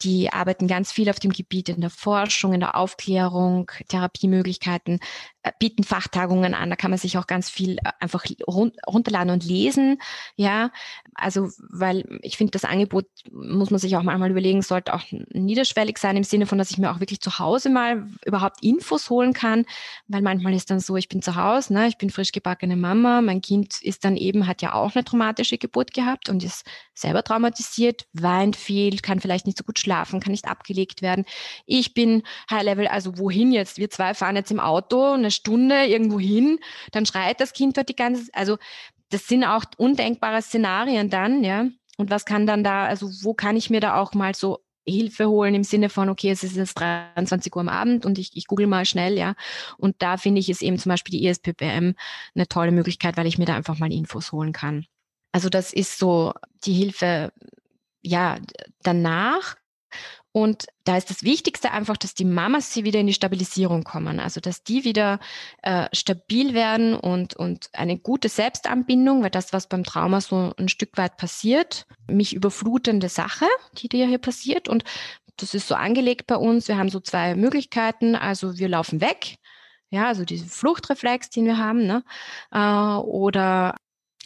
[0.02, 5.00] Die arbeiten ganz viel auf dem Gebiet in der Forschung, in der Aufklärung, Therapiemöglichkeiten,
[5.44, 6.68] äh, bieten Fachtagungen an.
[6.68, 9.98] Da kann man sich auch ganz viel äh, einfach runterladen und lesen.
[10.36, 10.72] Ja,
[11.14, 15.96] also, weil ich finde, das Angebot muss man sich auch manchmal überlegen, sollte auch niederschwellig
[15.96, 19.32] sein im Sinne von, dass ich mir auch wirklich zu Hause mal überhaupt Infos holen
[19.32, 19.53] kann,
[20.08, 23.20] weil manchmal ist dann so, ich bin zu Hause, ne, ich bin frisch gebackene Mama,
[23.20, 27.22] mein Kind ist dann eben, hat ja auch eine traumatische Geburt gehabt und ist selber
[27.22, 31.24] traumatisiert, weint viel, kann vielleicht nicht so gut schlafen, kann nicht abgelegt werden.
[31.66, 33.78] Ich bin High Level, also wohin jetzt?
[33.78, 36.58] Wir zwei fahren jetzt im Auto eine Stunde irgendwo hin,
[36.92, 38.58] dann schreit das Kind dort die ganze, also
[39.10, 41.66] das sind auch undenkbare Szenarien dann, ja.
[41.96, 45.28] Und was kann dann da, also wo kann ich mir da auch mal so Hilfe
[45.28, 48.46] holen im Sinne von, okay, es ist jetzt 23 Uhr am Abend und ich, ich
[48.46, 49.34] google mal schnell, ja.
[49.78, 51.94] Und da finde ich es eben zum Beispiel die ESPPM
[52.34, 54.86] eine tolle Möglichkeit, weil ich mir da einfach mal Infos holen kann.
[55.32, 56.32] Also das ist so
[56.64, 57.32] die Hilfe,
[58.02, 58.38] ja,
[58.82, 59.56] danach.
[60.36, 64.18] Und da ist das Wichtigste einfach, dass die Mamas sie wieder in die Stabilisierung kommen.
[64.18, 65.20] Also dass die wieder
[65.62, 70.68] äh, stabil werden und, und eine gute Selbstanbindung, weil das, was beim Trauma so ein
[70.68, 73.46] Stück weit passiert, mich überflutende Sache,
[73.78, 74.68] die dir hier passiert.
[74.68, 74.82] Und
[75.36, 76.66] das ist so angelegt bei uns.
[76.66, 78.16] Wir haben so zwei Möglichkeiten.
[78.16, 79.36] Also wir laufen weg.
[79.90, 82.02] Ja, also diesen Fluchtreflex, den wir haben, ne?
[82.50, 83.76] Äh, oder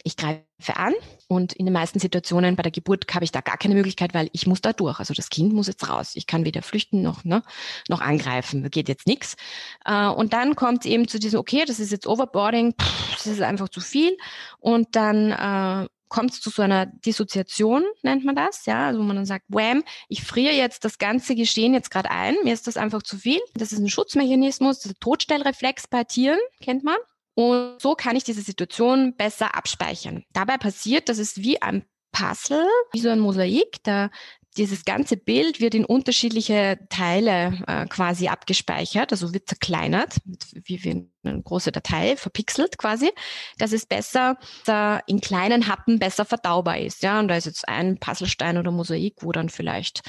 [0.05, 0.95] ich greife an
[1.29, 4.29] und in den meisten Situationen bei der Geburt habe ich da gar keine Möglichkeit, weil
[4.33, 4.99] ich muss da durch.
[4.99, 6.13] Also das Kind muss jetzt raus.
[6.15, 7.43] Ich kann weder flüchten noch, ne,
[7.89, 8.69] noch angreifen.
[8.71, 9.37] Geht jetzt nichts.
[9.85, 12.75] Äh, und dann kommt es eben zu diesem, okay, das ist jetzt Overboarding,
[13.13, 14.17] das ist einfach zu viel.
[14.59, 19.05] Und dann äh, kommt es zu so einer Dissoziation, nennt man das, ja, also wo
[19.05, 22.67] man dann sagt, wham, ich friere jetzt das ganze Geschehen jetzt gerade ein, mir ist
[22.67, 23.41] das einfach zu viel.
[23.55, 26.97] Das ist ein Schutzmechanismus, der Todstellreflex bei Tieren, kennt man.
[27.39, 30.25] Und so kann ich diese Situation besser abspeichern.
[30.33, 33.77] Dabei passiert, das ist wie ein Puzzle, wie so ein Mosaik.
[33.85, 34.11] Da
[34.57, 40.17] dieses ganze Bild wird in unterschiedliche Teile äh, quasi abgespeichert, also wird zerkleinert,
[40.53, 43.11] wie, wie eine große Datei, verpixelt quasi,
[43.59, 47.03] dass es besser da in kleinen Happen besser verdaubar ist.
[47.03, 50.03] Ja, und da ist jetzt ein Puzzlestein oder Mosaik, wo dann vielleicht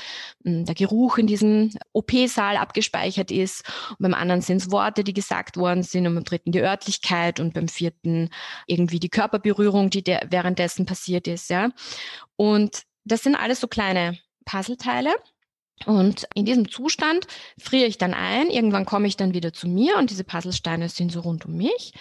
[0.44, 3.64] mh, hm, der Geruch in diesem OP-Saal abgespeichert ist.
[3.92, 7.40] Und beim anderen sind es Worte, die gesagt worden sind, und beim dritten die Örtlichkeit
[7.40, 8.30] und beim vierten
[8.66, 11.50] irgendwie die Körperberührung, die währenddessen passiert ist.
[11.50, 11.70] Ja,
[12.36, 14.18] und das sind alles so kleine
[14.50, 15.16] Puzzleteile.
[15.86, 17.26] Und in diesem Zustand
[17.58, 18.50] friere ich dann ein.
[18.50, 21.94] Irgendwann komme ich dann wieder zu mir und diese Puzzlesteine sind so rund um mich.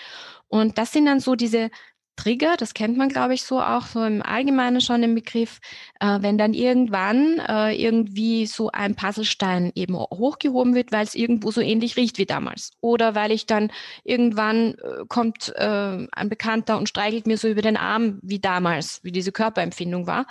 [0.49, 1.71] Und das sind dann so diese
[2.19, 5.61] Trigger, das kennt man, glaube ich, so auch so im Allgemeinen schon im Begriff,
[6.01, 11.53] äh, wenn dann irgendwann äh, irgendwie so ein Puzzlestein eben hochgehoben wird, weil es irgendwo
[11.53, 12.73] so ähnlich riecht wie damals.
[12.81, 13.71] Oder weil ich dann
[14.03, 18.99] irgendwann äh, kommt äh, ein Bekannter und streichelt mir so über den Arm wie damals,
[19.05, 20.27] wie diese Körperempfindung war.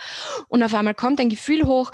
[0.50, 1.92] Und auf einmal kommt ein Gefühl hoch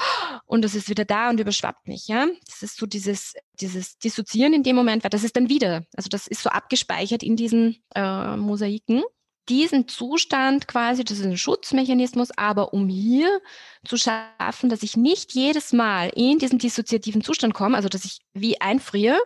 [0.48, 2.08] und das ist wieder da und überschwappt mich.
[2.08, 5.86] Ja, das ist so dieses dieses Dissoziieren in dem Moment, weil das ist dann wieder,
[5.96, 9.04] also das ist so abgespeichert in diesen äh, Mosaiken
[9.50, 13.42] diesen Zustand quasi, das ist ein Schutzmechanismus, aber um hier
[13.86, 18.20] zu schaffen, dass ich nicht jedes Mal in diesen dissoziativen Zustand komme, also dass ich
[18.34, 19.20] wie einfriere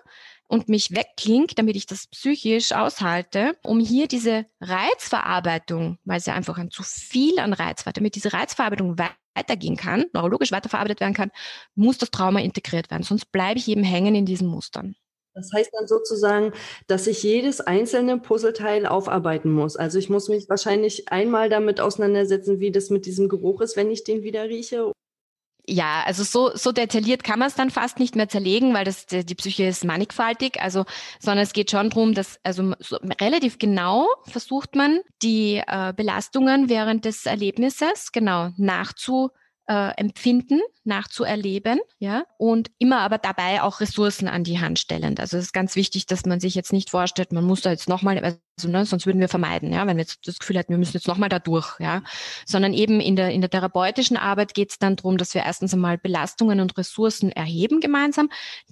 [0.47, 6.33] und mich wegklinge, damit ich das psychisch aushalte, um hier diese Reizverarbeitung, weil es ja
[6.33, 8.97] einfach ein zu viel an Reiz war, damit diese Reizverarbeitung
[9.35, 11.31] weitergehen kann, neurologisch weiterverarbeitet werden kann,
[11.75, 14.95] muss das Trauma integriert werden, sonst bleibe ich eben hängen in diesen Mustern.
[15.37, 16.51] Das heißt dann sozusagen,
[16.87, 19.77] dass ich jedes einzelne Puzzleteil aufarbeiten muss.
[19.77, 23.91] Also ich muss mich wahrscheinlich einmal damit auseinandersetzen, wie das mit diesem Geruch ist, wenn
[23.91, 24.91] ich den wieder rieche.
[25.69, 29.05] Ja, also so, so detailliert kann man es dann fast nicht mehr zerlegen, weil das,
[29.05, 30.85] die Psyche ist mannigfaltig, also,
[31.19, 36.69] sondern es geht schon darum, dass, also so relativ genau versucht man, die äh, Belastungen
[36.69, 39.29] während des Erlebnisses genau nachzu,
[39.67, 45.19] äh, empfinden, nachzuerleben, ja, und immer aber dabei auch Ressourcen an die Hand stellend.
[45.19, 47.89] Also es ist ganz wichtig, dass man sich jetzt nicht vorstellt, man muss da jetzt
[47.89, 50.77] nochmal, also ne, sonst würden wir vermeiden, ja, wenn wir jetzt das Gefühl hätten, wir
[50.77, 52.01] müssen jetzt nochmal da durch, ja,
[52.45, 55.73] sondern eben in der, in der therapeutischen Arbeit geht es dann darum, dass wir erstens
[55.73, 58.29] einmal Belastungen und Ressourcen erheben gemeinsam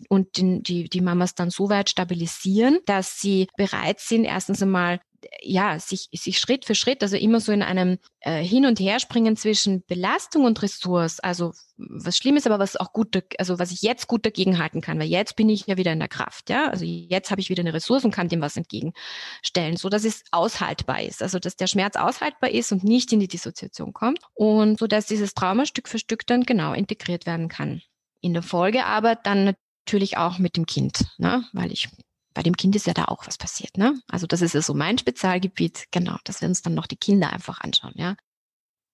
[0.08, 5.02] und den, die, die Mamas dann so weit stabilisieren, dass sie bereit sind, erstens einmal
[5.42, 9.36] ja, sich, sich Schritt für Schritt, also immer so in einem äh, Hin- und Herspringen
[9.38, 13.82] zwischen Belastung und Ressource, also was schlimm ist, aber was auch gut, also was ich
[13.82, 16.70] jetzt gut dagegen halten kann, weil jetzt bin ich ja wieder in der Kraft, ja,
[16.70, 20.24] also jetzt habe ich wieder eine Ressource und kann dem was entgegenstellen, so dass es
[20.32, 24.80] aushaltbar ist, also dass der Schmerz aushaltbar ist und nicht in die Dissoziation kommt und
[24.80, 27.82] so dass dieses Trauma Stück für Stück dann genau integriert werden kann.
[28.22, 31.46] In der Folge aber dann natürlich auch mit dem Kind, ne?
[31.54, 31.90] weil ich
[32.36, 34.00] bei dem Kind ist ja da auch was passiert, ne?
[34.08, 37.34] Also das ist ja so mein Spezialgebiet, genau, dass wir uns dann noch die Kinder
[37.34, 38.16] einfach anschauen, ja.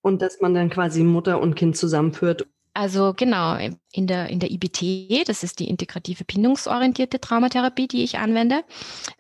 [0.02, 2.48] Und dass man dann quasi Mutter und Kind zusammenführt.
[2.74, 3.58] Also genau,
[3.92, 8.64] in der, in der IBT, das ist die integrative bindungsorientierte Traumatherapie, die ich anwende,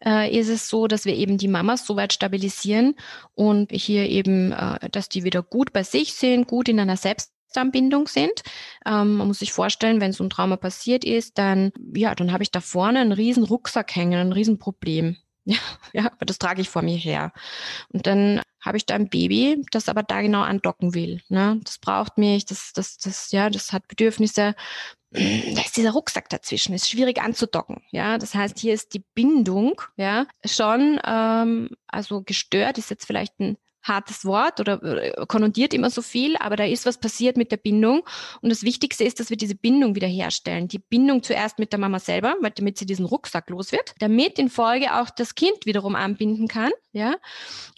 [0.06, 2.96] äh, ist es so, dass wir eben die Mamas so weit stabilisieren
[3.34, 7.34] und hier eben, äh, dass die wieder gut bei sich sind, gut in einer Selbst
[7.60, 8.44] Anbindung sind.
[8.86, 12.44] Ähm, man muss sich vorstellen, wenn so ein Trauma passiert ist, dann, ja, dann habe
[12.44, 15.18] ich da vorne einen riesen Rucksack hängen, ein riesen Problem.
[15.44, 15.58] Ja,
[15.94, 17.34] ja, das trage ich vor mir her.
[17.90, 21.22] Und dann habe ich da ein Baby, das aber da genau andocken will.
[21.30, 21.60] Ne?
[21.64, 24.56] Das braucht mich, das, das, das, ja, das hat Bedürfnisse.
[25.14, 27.82] Da ist dieser Rucksack dazwischen, ist schwierig anzudocken.
[27.92, 33.38] Ja, das heißt, hier ist die Bindung, ja, schon, ähm, also gestört ist jetzt vielleicht
[33.42, 34.80] ein hartes Wort oder
[35.28, 38.04] konnotiert immer so viel, aber da ist was passiert mit der Bindung.
[38.41, 40.67] Und das Wichtigste ist, dass wir diese Bindung wiederherstellen.
[40.67, 44.50] Die Bindung zuerst mit der Mama selber, damit sie diesen Rucksack los wird, damit in
[44.50, 47.15] Folge auch das Kind wiederum anbinden kann, ja,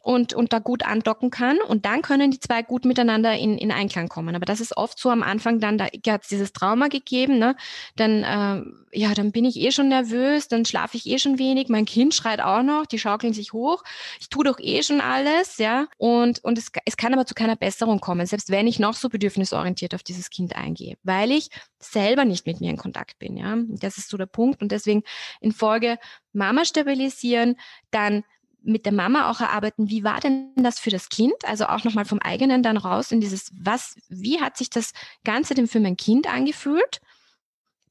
[0.01, 1.59] und, und da gut andocken kann.
[1.59, 4.35] Und dann können die zwei gut miteinander in, in Einklang kommen.
[4.35, 7.55] Aber das ist oft so am Anfang dann, da hat es dieses Trauma gegeben, ne?
[7.95, 11.69] Dann, äh, ja, dann bin ich eh schon nervös, dann schlafe ich eh schon wenig,
[11.69, 13.83] mein Kind schreit auch noch, die schaukeln sich hoch,
[14.19, 15.87] ich tue doch eh schon alles, ja.
[15.97, 19.09] Und, und es, es kann aber zu keiner Besserung kommen, selbst wenn ich noch so
[19.09, 23.37] bedürfnisorientiert auf dieses Kind eingehe, weil ich selber nicht mit mir in Kontakt bin.
[23.37, 23.57] Ja?
[23.67, 24.61] Das ist so der Punkt.
[24.61, 25.03] Und deswegen
[25.41, 25.97] in Folge
[26.31, 27.55] Mama stabilisieren,
[27.91, 28.23] dann
[28.63, 31.33] mit der Mama auch erarbeiten, wie war denn das für das Kind?
[31.43, 35.53] Also auch nochmal vom eigenen dann raus in dieses, was, wie hat sich das Ganze
[35.53, 37.01] denn für mein Kind angefühlt?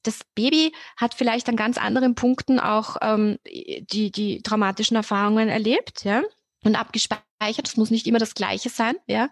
[0.03, 6.05] Das Baby hat vielleicht an ganz anderen Punkten auch ähm, die, die traumatischen Erfahrungen erlebt,
[6.05, 6.23] ja,
[6.65, 9.28] und abgespeichert Es muss nicht immer das Gleiche sein, ja.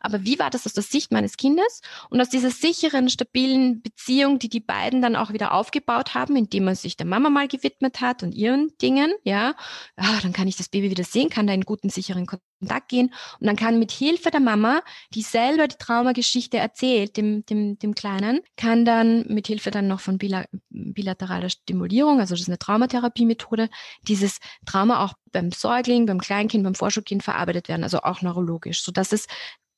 [0.00, 4.38] Aber wie war das aus der Sicht meines Kindes und aus dieser sicheren, stabilen Beziehung,
[4.38, 8.00] die die beiden dann auch wieder aufgebaut haben, indem man sich der Mama mal gewidmet
[8.00, 9.54] hat und ihren Dingen, ja.
[9.96, 13.12] Ah, dann kann ich das Baby wieder sehen, kann da in guten, sicheren Kontakt gehen
[13.40, 14.82] und dann kann mit Hilfe der Mama,
[15.14, 20.00] die selber die Traumageschichte erzählt, dem, dem, dem Kleinen, kann dann mit Hilfe dann noch
[20.00, 23.68] von bilateraler Stimulierung, also das ist eine Traumatherapie-Methode,
[24.02, 28.92] dieses Trauma auch beim Säugling, beim Kleinkind, beim Vorschulkind verarbeitet werden, also auch neurologisch, so
[28.92, 29.26] dass es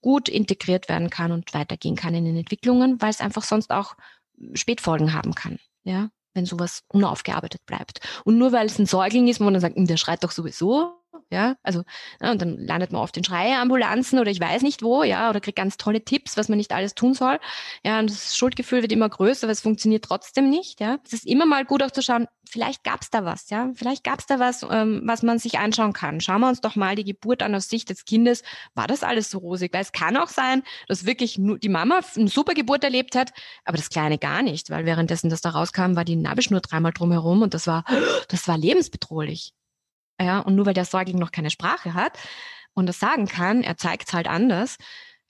[0.01, 3.95] gut integriert werden kann und weitergehen kann in den Entwicklungen, weil es einfach sonst auch
[4.55, 5.59] Spätfolgen haben kann.
[5.85, 8.01] Ja, wenn sowas unaufgearbeitet bleibt.
[8.25, 10.31] Und nur weil es ein Säugling ist, wo man dann sagt, hm, der schreit doch
[10.31, 10.98] sowieso,
[11.31, 11.83] ja, also
[12.21, 15.41] ja, und dann landet man oft in Schreiambulanzen oder ich weiß nicht wo, ja, oder
[15.41, 17.39] kriegt ganz tolle Tipps, was man nicht alles tun soll,
[17.85, 20.99] ja, und das Schuldgefühl wird immer größer, aber es funktioniert trotzdem nicht, ja.
[21.05, 24.05] Es ist immer mal gut auch zu schauen, vielleicht gab es da was, ja, vielleicht
[24.05, 26.21] gab es da was, ähm, was man sich anschauen kann.
[26.21, 28.43] Schauen wir uns doch mal die Geburt an aus Sicht des Kindes,
[28.75, 29.73] war das alles so rosig?
[29.73, 33.33] Weil es kann auch sein, dass wirklich nur die Mama eine super Geburt erlebt hat,
[33.65, 37.43] aber das Kleine gar nicht, weil währenddessen das da rauskam, war die Nabelschnur dreimal drumherum
[37.43, 37.85] und das war,
[38.29, 39.53] das war lebensbedrohlich.
[40.21, 42.19] Ja, und nur weil der Säugling noch keine Sprache hat
[42.75, 44.77] und das sagen kann, er zeigt es halt anders,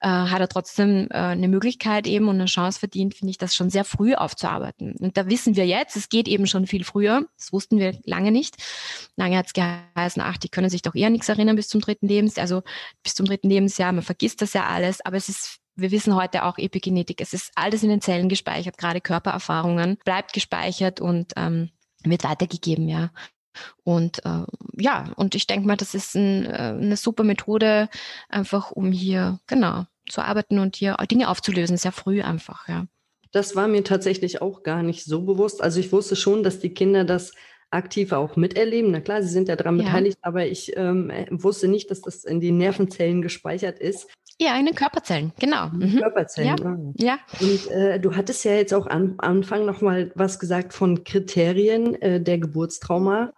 [0.01, 3.55] äh, hat er trotzdem äh, eine Möglichkeit eben und eine Chance verdient, finde ich, das
[3.55, 4.95] schon sehr früh aufzuarbeiten.
[4.99, 7.27] Und da wissen wir jetzt, es geht eben schon viel früher.
[7.37, 8.57] Das wussten wir lange nicht.
[9.17, 12.07] Lange hat es geheißen, ach, die können sich doch eher nichts erinnern bis zum dritten
[12.07, 12.63] Lebensjahr, also
[13.03, 13.93] bis zum dritten Lebensjahr.
[13.93, 17.21] Man vergisst das ja alles, aber es ist wir wissen heute auch Epigenetik.
[17.21, 21.71] Es ist alles in den Zellen gespeichert, gerade Körpererfahrungen, bleibt gespeichert und ähm,
[22.03, 23.11] wird weitergegeben, ja.
[23.85, 24.45] Und äh,
[24.77, 27.89] ja, und ich denke mal, das ist ein, äh, eine super Methode,
[28.29, 32.87] einfach um hier genau zu arbeiten und hier Dinge aufzulösen, sehr früh einfach, ja.
[33.33, 35.63] Das war mir tatsächlich auch gar nicht so bewusst.
[35.63, 37.33] Also ich wusste schon, dass die Kinder das
[37.71, 38.91] aktiv auch miterleben.
[38.91, 39.85] Na klar, sie sind ja daran ja.
[39.85, 44.09] beteiligt, aber ich ähm, wusste nicht, dass das in die Nervenzellen gespeichert ist.
[44.41, 45.69] Ja, in den Körperzellen, genau.
[45.69, 45.99] Mhm.
[45.99, 46.95] Körperzellen.
[46.97, 47.17] Ja.
[47.17, 47.19] Ah.
[47.41, 47.47] ja.
[47.47, 52.01] Und äh, du hattest ja jetzt auch am Anfang noch mal was gesagt von Kriterien
[52.01, 53.33] äh, der Geburtstrauma.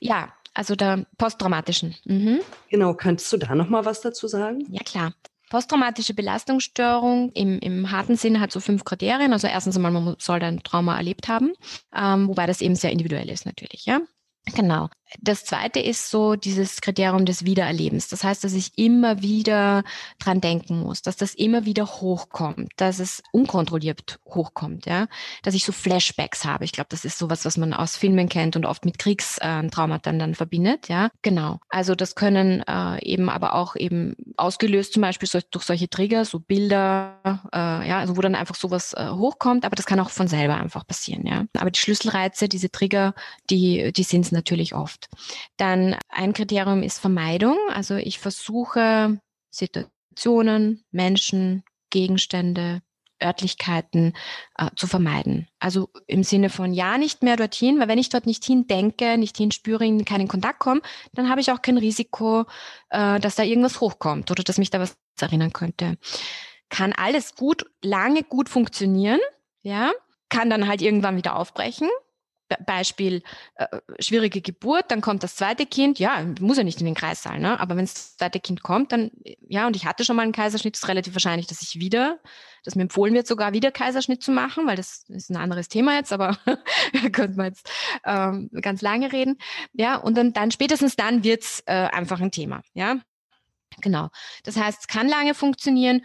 [0.00, 1.94] Ja, also der posttraumatischen.
[2.04, 2.40] Mhm.
[2.70, 4.66] Genau, kannst du da noch mal was dazu sagen?
[4.70, 5.12] Ja, klar.
[5.48, 9.32] Posttraumatische Belastungsstörung im, im harten Sinne hat so fünf Kriterien.
[9.32, 11.52] Also erstens einmal, man soll ein Trauma erlebt haben,
[11.94, 13.86] ähm, wobei das eben sehr individuell ist natürlich.
[13.86, 14.00] Ja?
[14.54, 14.88] Genau.
[15.20, 18.08] Das zweite ist so dieses Kriterium des Wiedererlebens.
[18.08, 19.84] Das heißt, dass ich immer wieder
[20.18, 25.06] dran denken muss, dass das immer wieder hochkommt, dass es unkontrolliert hochkommt, ja,
[25.42, 26.64] dass ich so Flashbacks habe.
[26.64, 30.34] Ich glaube, das ist sowas, was man aus Filmen kennt und oft mit Kriegstraumata dann
[30.34, 31.10] verbindet, ja.
[31.22, 31.60] Genau.
[31.68, 36.40] Also das können äh, eben aber auch eben ausgelöst zum Beispiel durch solche Trigger, so
[36.40, 37.20] Bilder,
[37.52, 40.56] äh, ja, also wo dann einfach sowas äh, hochkommt, aber das kann auch von selber
[40.56, 41.44] einfach passieren, ja.
[41.56, 43.14] Aber die Schlüsselreize, diese Trigger,
[43.50, 45.08] die, die sind es natürlich oft oft.
[45.56, 47.56] Dann ein Kriterium ist Vermeidung.
[47.72, 52.82] Also ich versuche Situationen, Menschen, Gegenstände,
[53.22, 54.12] Örtlichkeiten
[54.58, 55.48] äh, zu vermeiden.
[55.58, 59.16] Also im Sinne von ja, nicht mehr dorthin, weil wenn ich dort nicht hin denke,
[59.16, 60.82] nicht hinspüre, in keinen Kontakt komme,
[61.14, 62.44] dann habe ich auch kein Risiko,
[62.90, 65.96] äh, dass da irgendwas hochkommt oder dass mich da was erinnern könnte.
[66.68, 69.20] Kann alles gut, lange gut funktionieren,
[69.62, 69.92] ja,
[70.28, 71.88] kann dann halt irgendwann wieder aufbrechen,
[72.64, 73.22] Beispiel
[73.56, 73.66] äh,
[73.98, 77.58] schwierige Geburt, dann kommt das zweite Kind, ja, muss ja nicht in den Kreissaal, ne?
[77.58, 79.10] aber wenn das zweite Kind kommt, dann,
[79.48, 82.20] ja, und ich hatte schon mal einen Kaiserschnitt, ist relativ wahrscheinlich, dass ich wieder,
[82.64, 85.96] dass mir empfohlen wird, sogar wieder Kaiserschnitt zu machen, weil das ist ein anderes Thema
[85.96, 87.70] jetzt, aber da könnte man jetzt
[88.04, 89.38] ähm, ganz lange reden.
[89.72, 92.96] Ja, und dann, dann spätestens dann wird's äh, einfach ein Thema, ja.
[93.82, 94.08] Genau.
[94.44, 96.02] Das heißt, es kann lange funktionieren,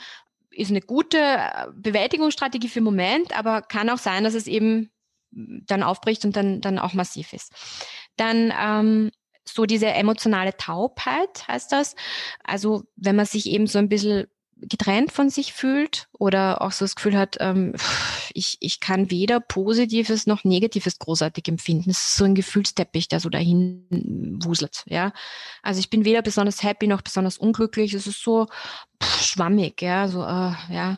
[0.50, 4.92] ist eine gute äh, Bewältigungsstrategie für den Moment, aber kann auch sein, dass es eben
[5.32, 7.52] dann aufbricht und dann, dann auch massiv ist.
[8.18, 9.12] Dann ähm,
[9.46, 11.96] so diese emotionale Taubheit heißt das.
[12.44, 14.28] Also wenn man sich eben so ein bisschen
[14.64, 17.74] getrennt von sich fühlt oder auch so das Gefühl hat, ähm,
[18.34, 21.90] ich, ich kann weder Positives noch Negatives großartig empfinden.
[21.90, 23.88] Es ist so ein Gefühlsteppich, der so dahin
[24.44, 24.84] wuselt.
[24.86, 25.14] Ja,
[25.64, 27.94] also ich bin weder besonders happy noch besonders unglücklich.
[27.94, 28.48] Es ist so
[29.02, 30.98] pff, schwammig, ja, so äh, ja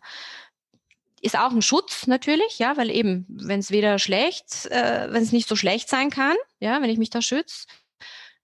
[1.23, 5.31] ist auch ein Schutz natürlich, ja, weil eben, wenn es weder schlecht, äh, wenn es
[5.31, 7.65] nicht so schlecht sein kann, ja, wenn ich mich da schütze,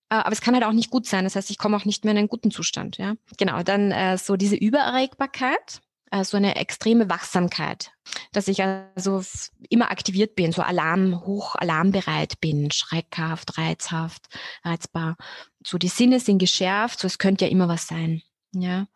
[0.09, 1.25] äh, aber es kann halt auch nicht gut sein.
[1.25, 3.15] Das heißt, ich komme auch nicht mehr in einen guten Zustand, ja.
[3.37, 7.91] Genau, dann äh, so diese Übererregbarkeit, äh, so eine extreme Wachsamkeit,
[8.31, 9.21] dass ich also
[9.69, 14.27] immer aktiviert bin, so Alarm, hoch alarmbereit bin, schreckhaft, reizhaft,
[14.63, 15.17] reizbar.
[15.65, 18.21] So die Sinne sind geschärft, so es könnte ja immer was sein.
[18.53, 18.87] Ja,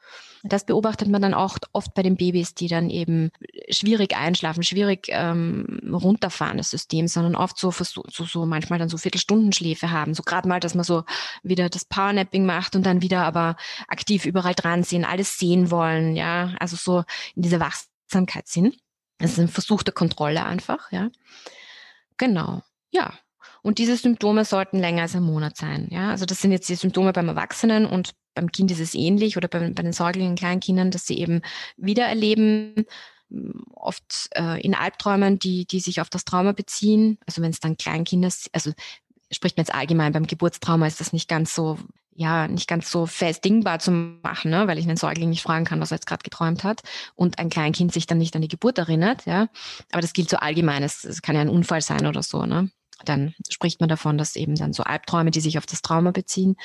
[0.44, 3.30] das beobachtet man dann auch oft bei den Babys, die dann eben
[3.70, 8.98] schwierig einschlafen, schwierig ähm, runterfahren das System, sondern oft so, so, so manchmal dann so
[8.98, 10.14] Viertelstundenschläfe haben.
[10.14, 11.04] So gerade mal, dass man so
[11.44, 13.56] wieder das Powernapping macht und dann wieder aber
[13.88, 17.04] aktiv überall dran sind, alles sehen wollen, ja, also so
[17.36, 18.78] in dieser Wachsamkeit sind.
[19.20, 21.10] Das ist ein Versuch der Kontrolle einfach, ja.
[22.18, 23.14] Genau, ja.
[23.62, 25.88] Und diese Symptome sollten länger als ein Monat sein.
[25.90, 29.38] Ja, also das sind jetzt die Symptome beim Erwachsenen und beim Kind ist es ähnlich
[29.38, 31.42] oder bei, bei den Säuglingen, Kleinkindern, dass sie eben
[31.78, 32.86] wiedererleben,
[33.74, 37.18] oft äh, in Albträumen, die, die sich auf das Trauma beziehen.
[37.26, 38.72] Also wenn es dann Kleinkinder, also
[39.32, 41.78] spricht man jetzt allgemein, beim Geburtstrauma ist das nicht ganz so,
[42.16, 43.44] ja, nicht ganz so fest
[43.80, 44.68] zu machen, ne?
[44.68, 46.82] weil ich einen Säugling nicht fragen kann, was er jetzt gerade geträumt hat
[47.16, 49.48] und ein Kleinkind sich dann nicht an die Geburt erinnert, ja.
[49.92, 52.70] Aber das gilt so allgemein, es, es kann ja ein Unfall sein oder so, ne?
[53.06, 56.56] dann spricht man davon, dass eben dann so Albträume, die sich auf das Trauma beziehen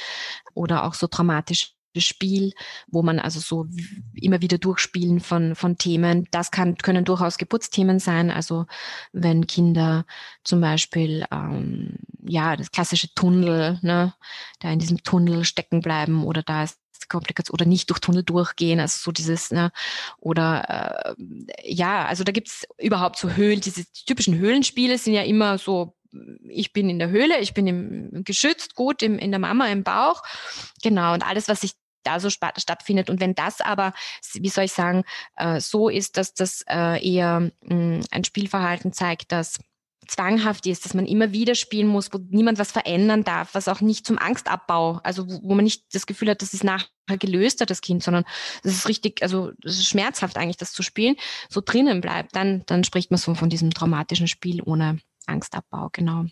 [0.54, 1.68] oder auch so traumatische
[2.00, 2.52] Spiel,
[2.86, 3.66] wo man also so
[4.14, 6.26] immer wieder durchspielen von, von Themen.
[6.30, 8.30] Das kann, können durchaus Geburtsthemen sein.
[8.30, 8.66] Also
[9.12, 10.04] wenn Kinder
[10.44, 14.14] zum Beispiel, ähm, ja, das klassische Tunnel, ne,
[14.60, 18.80] da in diesem Tunnel stecken bleiben oder da ist Komplikation oder nicht durch Tunnel durchgehen,
[18.80, 19.72] also so dieses, ne,
[20.18, 25.58] oder äh, ja, also da gibt's überhaupt so Höhlen, diese typischen Höhlenspiele sind ja immer
[25.58, 25.94] so
[26.48, 29.82] ich bin in der Höhle, ich bin im, geschützt, gut im, in der Mama im
[29.82, 30.22] Bauch.
[30.82, 33.10] Genau, und alles, was sich da so stattfindet.
[33.10, 33.92] Und wenn das aber,
[34.34, 35.04] wie soll ich sagen,
[35.36, 39.58] äh, so ist, dass das äh, eher mm, ein Spielverhalten zeigt, das
[40.08, 43.80] zwanghaft ist, dass man immer wieder spielen muss, wo niemand was verändern darf, was auch
[43.80, 47.60] nicht zum Angstabbau, also wo, wo man nicht das Gefühl hat, das ist nachher gelöst
[47.60, 48.24] hat, das Kind, sondern
[48.62, 51.16] das ist richtig, also das ist schmerzhaft eigentlich, das zu spielen,
[51.48, 56.24] so drinnen bleibt, dann, dann spricht man so von diesem traumatischen Spiel ohne Angstabbau, genau.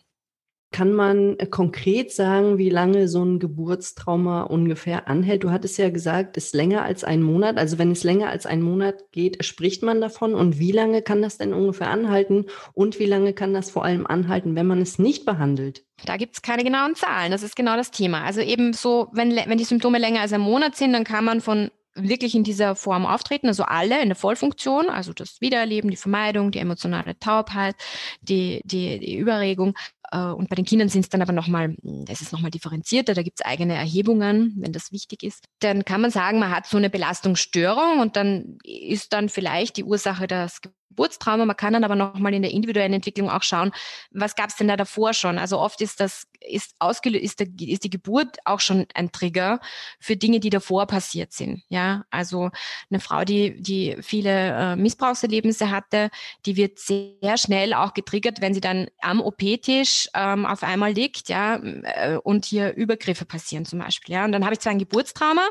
[0.76, 5.42] Kann man äh, konkret sagen, wie lange so ein Geburtstrauma ungefähr anhält?
[5.42, 7.56] Du hattest ja gesagt, es ist länger als ein Monat.
[7.56, 10.34] Also wenn es länger als ein Monat geht, spricht man davon.
[10.34, 12.44] Und wie lange kann das denn ungefähr anhalten?
[12.74, 15.86] Und wie lange kann das vor allem anhalten, wenn man es nicht behandelt?
[16.04, 17.30] Da gibt es keine genauen Zahlen.
[17.30, 18.24] Das ist genau das Thema.
[18.24, 21.40] Also eben so, wenn, wenn die Symptome länger als ein Monat sind, dann kann man
[21.40, 25.96] von wirklich in dieser Form auftreten, also alle in der Vollfunktion, also das Wiedererleben, die
[25.96, 27.74] Vermeidung, die emotionale Taubheit,
[28.20, 29.74] die, die, die Überregung.
[30.10, 33.22] Äh, und bei den Kindern sind es dann aber nochmal, das ist nochmal differenzierter, da
[33.22, 35.44] gibt es eigene Erhebungen, wenn das wichtig ist.
[35.60, 39.84] Dann kann man sagen, man hat so eine Belastungsstörung und dann ist dann vielleicht die
[39.84, 40.60] Ursache das
[40.96, 41.44] Geburtstrauma.
[41.44, 43.70] Man kann dann aber nochmal in der individuellen Entwicklung auch schauen,
[44.10, 45.38] was gab es denn da davor schon?
[45.38, 49.60] Also oft ist das, ist ausgelöst, ist, ist die Geburt auch schon ein Trigger
[50.00, 51.62] für Dinge, die davor passiert sind.
[51.68, 52.50] Ja, also
[52.90, 56.10] eine Frau, die, die viele äh, Missbrauchserlebnisse hatte,
[56.46, 61.28] die wird sehr schnell auch getriggert, wenn sie dann am OP-Tisch ähm, auf einmal liegt,
[61.28, 64.14] ja, äh, und hier Übergriffe passieren zum Beispiel.
[64.14, 65.46] Ja, und dann habe ich zwar ein Geburtstrauma,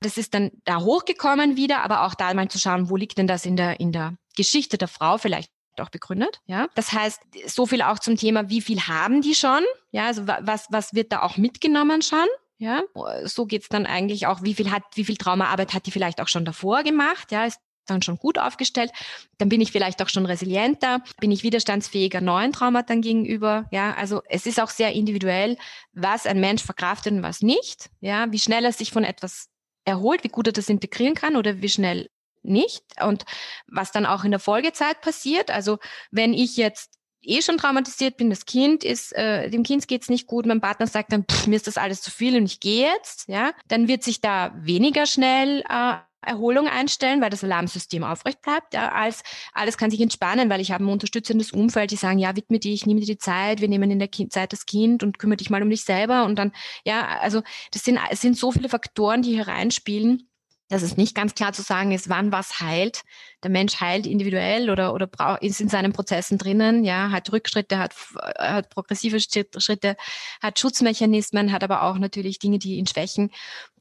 [0.00, 3.26] das ist dann da hochgekommen wieder, aber auch da mal zu schauen, wo liegt denn
[3.26, 6.40] das in der, in der Geschichte der Frau vielleicht auch begründet.
[6.46, 9.62] Ja, das heißt, so viel auch zum Thema, wie viel haben die schon?
[9.90, 12.26] Ja, also was, was wird da auch mitgenommen schon?
[12.58, 12.82] Ja,
[13.24, 16.28] so geht's dann eigentlich auch, wie viel hat, wie viel Traumaarbeit hat die vielleicht auch
[16.28, 17.30] schon davor gemacht?
[17.30, 18.90] Ja, ist dann schon gut aufgestellt,
[19.38, 23.66] dann bin ich vielleicht auch schon resilienter, bin ich widerstandsfähiger neuen Traumata gegenüber.
[23.70, 25.56] Ja, also es ist auch sehr individuell,
[25.92, 27.90] was ein Mensch verkraftet und was nicht.
[28.00, 29.48] Ja, wie schnell er sich von etwas
[29.84, 32.08] erholt, wie gut er das integrieren kann oder wie schnell
[32.46, 32.82] nicht.
[33.02, 33.24] Und
[33.66, 35.50] was dann auch in der Folgezeit passiert.
[35.50, 35.78] Also
[36.10, 40.26] wenn ich jetzt eh schon traumatisiert bin, das Kind ist, äh, dem Kind geht's nicht
[40.26, 42.86] gut, mein Partner sagt dann, pff, mir ist das alles zu viel und ich gehe
[42.86, 48.42] jetzt, ja, dann wird sich da weniger schnell äh, Erholung einstellen, weil das Alarmsystem aufrecht
[48.42, 52.18] bleibt, ja, als alles kann sich entspannen, weil ich habe ein unterstützendes Umfeld, die sagen,
[52.18, 55.02] ja, widme dich, nimm dir die Zeit, wir nehmen in der kind Zeit das Kind
[55.02, 56.52] und kümmere dich mal um dich selber und dann,
[56.84, 60.28] ja, also das sind, es sind so viele Faktoren, die hier reinspielen,
[60.68, 63.02] dass es nicht ganz klar zu sagen ist, wann was heilt.
[63.42, 65.08] Der Mensch heilt individuell oder, oder
[65.40, 67.94] ist in seinen Prozessen drinnen, ja, hat Rückschritte, hat,
[68.38, 69.96] hat progressive Schritte,
[70.42, 73.30] hat Schutzmechanismen, hat aber auch natürlich Dinge, die ihn schwächen.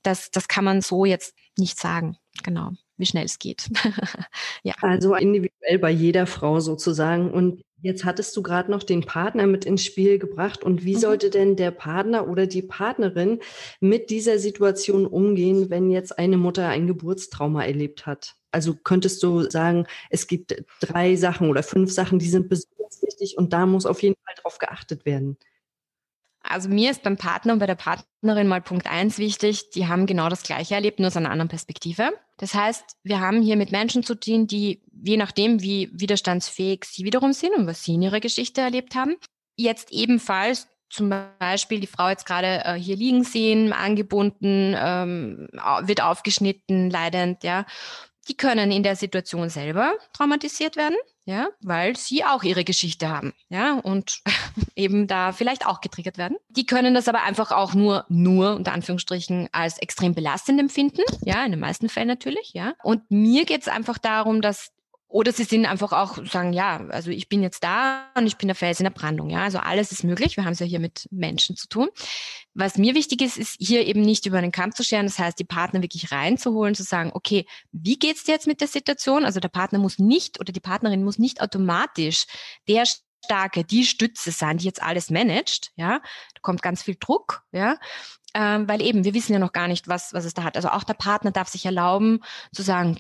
[0.04, 3.70] Das, das kann man so jetzt nicht sagen genau, wie schnell es geht.
[4.64, 4.74] ja.
[4.82, 7.32] Also individuell bei jeder Frau sozusagen.
[7.32, 10.64] Und jetzt hattest du gerade noch den Partner mit ins Spiel gebracht.
[10.64, 11.00] Und wie mhm.
[11.00, 13.40] sollte denn der Partner oder die Partnerin
[13.80, 18.36] mit dieser Situation umgehen, wenn jetzt eine Mutter ein Geburtstrauma erlebt hat?
[18.52, 23.38] Also könntest du sagen, es gibt drei Sachen oder fünf Sachen, die sind besonders wichtig
[23.38, 25.38] und da muss auf jeden Fall drauf geachtet werden.
[26.48, 30.06] Also mir ist beim Partner und bei der Partnerin mal Punkt eins wichtig, die haben
[30.06, 32.12] genau das Gleiche erlebt, nur aus einer anderen Perspektive.
[32.38, 37.04] Das heißt, wir haben hier mit Menschen zu tun, die, je nachdem, wie widerstandsfähig sie
[37.04, 39.16] wiederum sind und was sie in ihrer Geschichte erlebt haben,
[39.58, 45.48] jetzt ebenfalls zum Beispiel die Frau jetzt gerade äh, hier liegen sehen, angebunden, ähm,
[45.82, 47.66] wird aufgeschnitten, leidend, ja,
[48.28, 53.34] die können in der Situation selber traumatisiert werden, ja, weil sie auch ihre Geschichte haben,
[53.50, 54.22] ja, und
[54.76, 56.38] eben da vielleicht auch getriggert werden.
[56.50, 61.44] Die können das aber einfach auch nur, nur unter Anführungsstrichen als extrem belastend empfinden, ja,
[61.44, 62.74] in den meisten Fällen natürlich, ja.
[62.84, 64.72] Und mir geht es einfach darum, dass
[65.08, 68.48] oder sie sind einfach auch sagen, ja, also ich bin jetzt da und ich bin
[68.48, 69.30] der Fels in der Brandung.
[69.30, 70.36] Ja, also alles ist möglich.
[70.36, 71.89] Wir haben es ja hier mit Menschen zu tun.
[72.54, 75.06] Was mir wichtig ist, ist hier eben nicht über den Kamm zu scheren.
[75.06, 78.68] Das heißt, die Partner wirklich reinzuholen, zu sagen, okay, wie geht's dir jetzt mit der
[78.68, 79.26] Situation?
[79.26, 82.26] Also der Partner muss nicht oder die Partnerin muss nicht automatisch
[82.68, 82.86] der
[83.26, 85.72] starke, die Stütze sein, die jetzt alles managt.
[85.76, 87.43] Ja, da kommt ganz viel Druck.
[87.51, 87.78] Ja,
[88.36, 90.58] ähm, weil eben wir wissen ja noch gar nicht, was, was es da hat.
[90.58, 92.20] Also auch der Partner darf sich erlauben
[92.54, 93.00] zu sagen,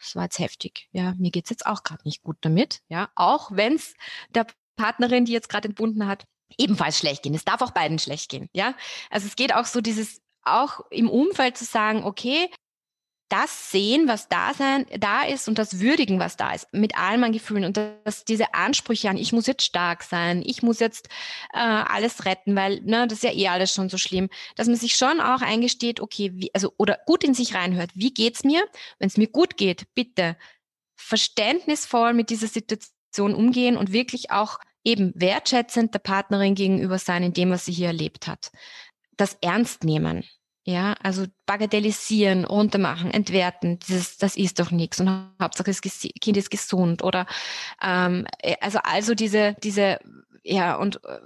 [0.00, 0.88] das war jetzt heftig.
[0.92, 2.80] Ja, mir geht's jetzt auch gerade nicht gut damit.
[2.88, 3.94] Ja, auch wenn's
[4.30, 6.24] der Partnerin, die jetzt gerade entbunden hat,
[6.56, 7.34] ebenfalls schlecht gehen.
[7.34, 8.48] Es darf auch beiden schlecht gehen.
[8.54, 8.74] Ja,
[9.10, 12.48] also es geht auch so dieses auch im Umfeld zu sagen, okay,
[13.28, 17.18] das sehen, was da sein, da ist und das würdigen, was da ist, mit all
[17.18, 21.08] meinen Gefühlen und dass diese Ansprüche an, ich muss jetzt stark sein, ich muss jetzt
[21.52, 24.76] äh, alles retten, weil ne, das ist ja eh alles schon so schlimm, dass man
[24.76, 28.64] sich schon auch eingesteht, okay, wie, also oder gut in sich reinhört, wie geht's mir?
[28.98, 30.36] Wenn es mir gut geht, bitte
[30.94, 37.32] verständnisvoll mit dieser Situation umgehen und wirklich auch eben wertschätzend der Partnerin gegenüber sein in
[37.32, 38.52] dem, was sie hier erlebt hat.
[39.16, 40.24] Das ernst nehmen.
[40.68, 46.50] Ja, also bagatellisieren, runtermachen, entwerten, dieses, das ist doch nichts und Hauptsache das Kind ist
[46.50, 47.26] gesund oder
[47.80, 50.00] ähm, äh, also also diese diese
[50.42, 51.20] ja und äh,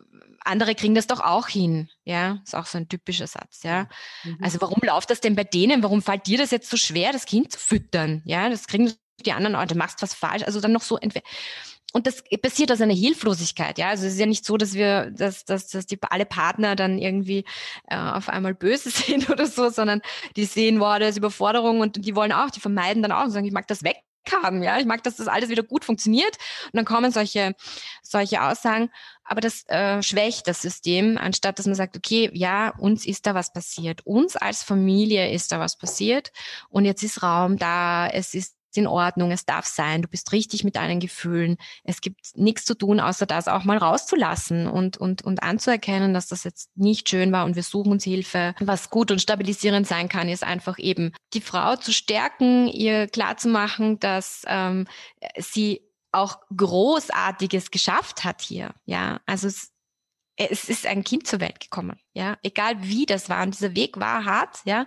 [0.45, 3.88] andere kriegen das doch auch hin, ja, ist auch so ein typischer Satz, ja.
[4.24, 4.38] Mhm.
[4.43, 5.82] Also warum läuft das denn bei denen?
[5.82, 8.20] Warum fällt dir das jetzt so schwer, das Kind zu füttern?
[8.26, 8.93] Ja, das kriegen
[9.24, 11.24] die anderen auch, du machst was falsch, also dann noch so entweder
[11.93, 13.88] und das passiert aus einer Hilflosigkeit, ja.
[13.88, 16.99] Also es ist ja nicht so, dass wir, dass, dass, dass die alle Partner dann
[16.99, 17.45] irgendwie
[17.88, 20.01] äh, auf einmal böse sind oder so, sondern
[20.36, 23.30] die sehen, wow, da ist Überforderung und die wollen auch, die vermeiden dann auch und
[23.30, 23.97] sagen, ich mag das weg
[24.30, 26.36] haben, ja, ich mag, dass das alles wieder gut funktioniert.
[26.66, 27.55] Und dann kommen solche
[28.03, 28.91] solche Aussagen,
[29.24, 33.34] aber das äh, schwächt das System, anstatt dass man sagt, okay, ja, uns ist da
[33.34, 36.32] was passiert, uns als Familie ist da was passiert.
[36.68, 40.64] Und jetzt ist Raum da, es ist in Ordnung, es darf sein, du bist richtig
[40.64, 41.57] mit deinen Gefühlen.
[41.85, 46.29] Es gibt nichts zu tun, außer das auch mal rauszulassen und, und, und anzuerkennen, dass
[46.29, 48.55] das jetzt nicht schön war und wir suchen uns Hilfe.
[48.61, 53.99] Was gut und stabilisierend sein kann, ist einfach eben die Frau zu stärken, ihr klarzumachen,
[53.99, 54.87] dass ähm,
[55.37, 58.75] sie auch Großartiges geschafft hat hier.
[58.85, 59.73] Ja, also es,
[60.37, 64.01] es ist ein Kind zur Welt gekommen, ja, egal wie das war und dieser Weg
[64.01, 64.87] war hart, ja,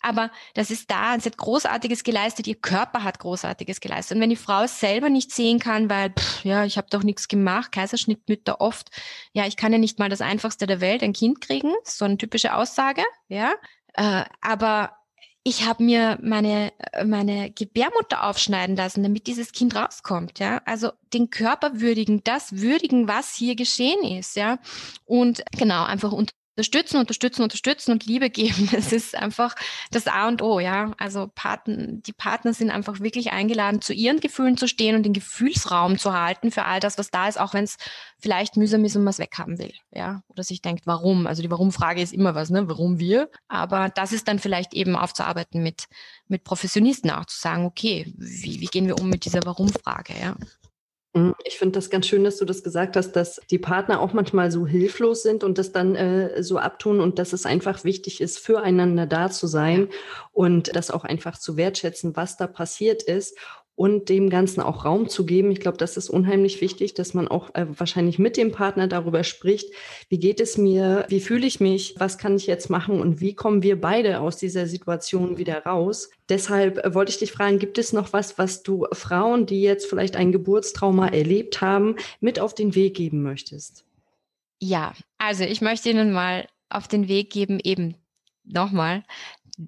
[0.00, 4.16] aber das ist da, sie hat Großartiges geleistet, ihr Körper hat Großartiges geleistet.
[4.16, 7.02] Und wenn die Frau es selber nicht sehen kann, weil, pff, ja, ich habe doch
[7.02, 8.90] nichts gemacht, Kaiserschnittmütter oft,
[9.32, 12.18] ja, ich kann ja nicht mal das Einfachste der Welt, ein Kind kriegen, so eine
[12.18, 13.54] typische Aussage, ja.
[13.94, 14.96] Äh, aber
[15.46, 16.72] ich habe mir meine,
[17.04, 20.62] meine Gebärmutter aufschneiden lassen, damit dieses Kind rauskommt, ja.
[20.64, 24.58] Also den Körper würdigen, das würdigen, was hier geschehen ist, ja.
[25.04, 28.68] Und genau, einfach unter unterstützen, unterstützen, unterstützen und Liebe geben.
[28.74, 29.54] Das ist einfach
[29.90, 30.92] das A und O, ja.
[30.98, 35.12] Also Partner, die Partner sind einfach wirklich eingeladen, zu ihren Gefühlen zu stehen und den
[35.12, 37.76] Gefühlsraum zu halten für all das, was da ist, auch wenn es
[38.18, 40.22] vielleicht mühsam ist und man es weghaben will, ja.
[40.28, 41.26] Oder sich denkt, warum?
[41.26, 42.68] Also die Warum-Frage ist immer was, ne?
[42.68, 43.30] Warum wir?
[43.48, 45.84] Aber das ist dann vielleicht eben aufzuarbeiten mit,
[46.28, 50.36] mit Professionisten auch zu sagen, okay, wie, wie gehen wir um mit dieser Warum-Frage, ja.
[51.14, 51.34] Mhm.
[51.44, 54.50] Ich finde das ganz schön, dass du das gesagt hast, dass die Partner auch manchmal
[54.50, 58.38] so hilflos sind und das dann äh, so abtun und dass es einfach wichtig ist,
[58.38, 59.88] füreinander da zu sein
[60.32, 63.38] und das auch einfach zu wertschätzen, was da passiert ist
[63.76, 65.50] und dem Ganzen auch Raum zu geben.
[65.50, 69.24] Ich glaube, das ist unheimlich wichtig, dass man auch äh, wahrscheinlich mit dem Partner darüber
[69.24, 69.72] spricht,
[70.08, 73.34] wie geht es mir, wie fühle ich mich, was kann ich jetzt machen und wie
[73.34, 76.10] kommen wir beide aus dieser Situation wieder raus.
[76.28, 79.86] Deshalb äh, wollte ich dich fragen, gibt es noch was, was du Frauen, die jetzt
[79.86, 83.84] vielleicht ein Geburtstrauma erlebt haben, mit auf den Weg geben möchtest?
[84.60, 87.96] Ja, also ich möchte Ihnen mal auf den Weg geben, eben
[88.44, 89.02] nochmal,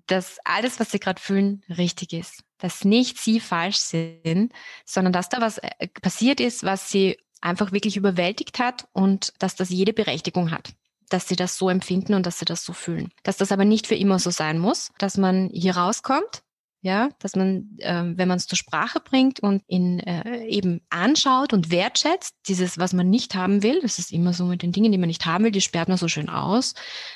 [0.07, 4.53] dass alles, was Sie gerade fühlen, richtig ist dass nicht sie falsch sind,
[4.85, 9.57] sondern dass da was äh, passiert ist, was sie einfach wirklich überwältigt hat und dass
[9.57, 10.73] das jede Berechtigung hat
[11.09, 13.13] dass sie das so empfinden und dass sie das so fühlen.
[13.23, 16.43] Dass das aber nicht für immer so sein muss, dass man hier rauskommt
[16.87, 21.53] ja, dass man, äh, wenn man es zur Sprache bringt und ihn äh, eben anschaut
[21.53, 24.93] und wertschätzt, dieses, was man nicht haben will, das ist immer so mit den Dingen,
[24.93, 26.75] die man nicht haben will, die sperrt man so schön aus.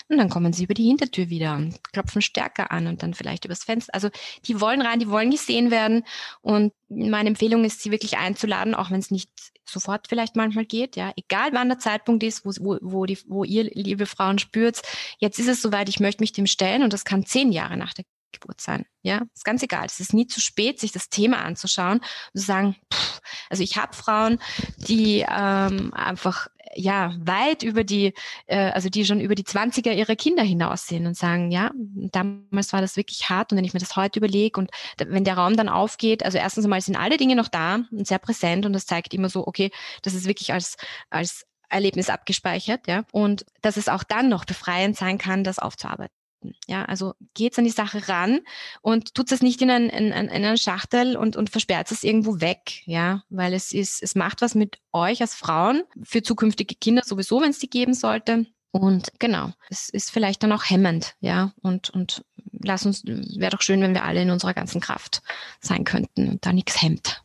[0.08, 3.44] Und dann kommen sie über die Hintertür wieder und klopfen stärker an und dann vielleicht
[3.44, 3.94] übers Fenster.
[3.94, 4.10] Also
[4.44, 6.02] die wollen rein, die wollen gesehen werden.
[6.42, 9.30] Und meine Empfehlung ist, sie wirklich einzuladen, auch wenn es nicht
[9.64, 13.44] sofort vielleicht manchmal geht, ja, egal wann der Zeitpunkt ist, wo, wo, wo, die, wo
[13.44, 14.82] ihr, liebe Frauen, spürt,
[15.18, 17.94] jetzt ist es soweit, ich möchte mich dem stellen und das kann zehn Jahre nach
[17.94, 18.84] der Geburt sein.
[19.02, 19.86] Ja, ist ganz egal.
[19.86, 23.76] Es ist nie zu spät, sich das Thema anzuschauen und zu sagen, pff, also ich
[23.76, 24.38] habe Frauen,
[24.76, 28.14] die ähm, einfach ja weit über die,
[28.46, 32.80] äh, also die schon über die 20er ihrer Kinder hinaussehen und sagen, ja, damals war
[32.80, 35.68] das wirklich hart und wenn ich mir das heute überlege und wenn der Raum dann
[35.68, 39.14] aufgeht, also erstens einmal sind alle Dinge noch da und sehr präsent und das zeigt
[39.14, 39.70] immer so, okay,
[40.02, 40.76] das ist wirklich als
[41.10, 46.19] als Erlebnis abgespeichert, ja, und dass es auch dann noch befreiend sein kann, das aufzuarbeiten.
[46.66, 48.40] Ja, also geht's an die Sache ran
[48.82, 52.40] und tut es nicht in, ein, in, in einen Schachtel und, und versperrt es irgendwo
[52.40, 57.02] weg, ja, weil es ist, es macht was mit euch als Frauen für zukünftige Kinder
[57.04, 58.46] sowieso, wenn es die geben sollte.
[58.72, 63.62] Und genau, es ist vielleicht dann auch hemmend, ja, und, und lass uns, wäre doch
[63.62, 65.22] schön, wenn wir alle in unserer ganzen Kraft
[65.60, 67.22] sein könnten und da nichts hemmt.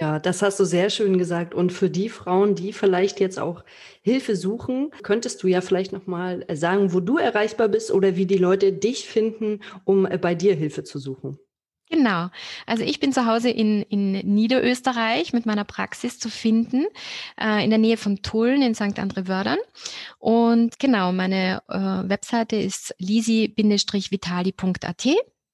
[0.00, 1.54] Ja, das hast du sehr schön gesagt.
[1.54, 3.64] Und für die Frauen, die vielleicht jetzt auch
[4.02, 8.38] Hilfe suchen, könntest du ja vielleicht nochmal sagen, wo du erreichbar bist oder wie die
[8.38, 11.40] Leute dich finden, um äh, bei dir Hilfe zu suchen.
[11.90, 12.28] Genau.
[12.66, 16.84] Also ich bin zu Hause in, in Niederösterreich mit meiner Praxis zu finden,
[17.40, 18.96] äh, in der Nähe von Tulln in St.
[18.98, 19.58] Andre-Wördern.
[20.18, 25.06] Und genau, meine äh, Webseite ist lisi-vitali.at.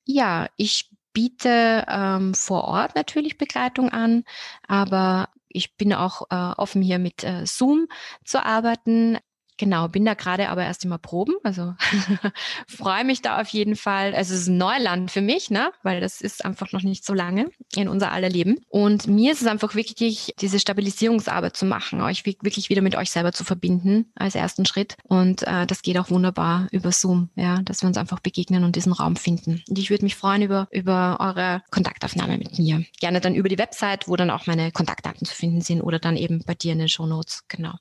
[0.07, 4.25] Ja, ich biete ähm, vor Ort natürlich Begleitung an,
[4.69, 7.87] aber ich bin auch äh, offen hier mit äh, Zoom
[8.25, 9.19] zu arbeiten.
[9.57, 11.75] Genau, bin da gerade aber erst immer proben, also
[12.69, 14.15] freue mich da auf jeden Fall.
[14.15, 15.71] Also es ist ein Neuland für mich, ne?
[15.83, 18.59] weil das ist einfach noch nicht so lange in unser aller Leben.
[18.69, 23.11] Und mir ist es einfach wichtig, diese Stabilisierungsarbeit zu machen, euch wirklich wieder mit euch
[23.11, 24.97] selber zu verbinden als ersten Schritt.
[25.05, 28.75] Und äh, das geht auch wunderbar über Zoom, ja, dass wir uns einfach begegnen und
[28.75, 29.63] diesen Raum finden.
[29.69, 32.85] Und ich würde mich freuen über, über eure Kontaktaufnahme mit mir.
[33.01, 36.17] Gerne dann über die Website, wo dann auch meine Kontaktdaten zu finden sind oder dann
[36.17, 37.45] eben bei dir in den Show Notes.
[37.49, 37.75] Genau.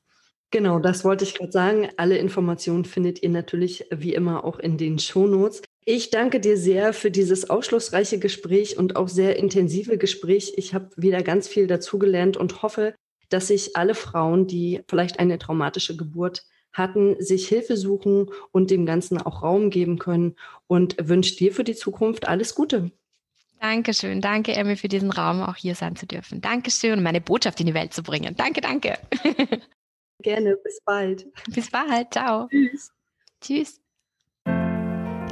[0.53, 1.89] Genau, das wollte ich gerade sagen.
[1.97, 5.63] Alle Informationen findet ihr natürlich wie immer auch in den Shownotes.
[5.83, 10.53] Ich danke dir sehr für dieses aufschlussreiche Gespräch und auch sehr intensive Gespräch.
[10.55, 12.93] Ich habe wieder ganz viel dazugelernt und hoffe,
[13.29, 18.85] dass sich alle Frauen, die vielleicht eine traumatische Geburt hatten, sich Hilfe suchen und dem
[18.85, 20.35] Ganzen auch Raum geben können
[20.67, 22.91] und wünsche dir für die Zukunft alles Gute.
[23.59, 24.21] Dankeschön.
[24.21, 26.41] Danke, Emmy, für diesen Raum auch hier sein zu dürfen.
[26.41, 28.35] Dankeschön, meine Botschaft in die Welt zu bringen.
[28.35, 28.99] Danke, danke.
[30.23, 31.27] Gerne, bis bald.
[31.53, 32.47] Bis bald, ciao.
[32.47, 32.91] Tschüss.
[33.41, 33.79] Tschüss.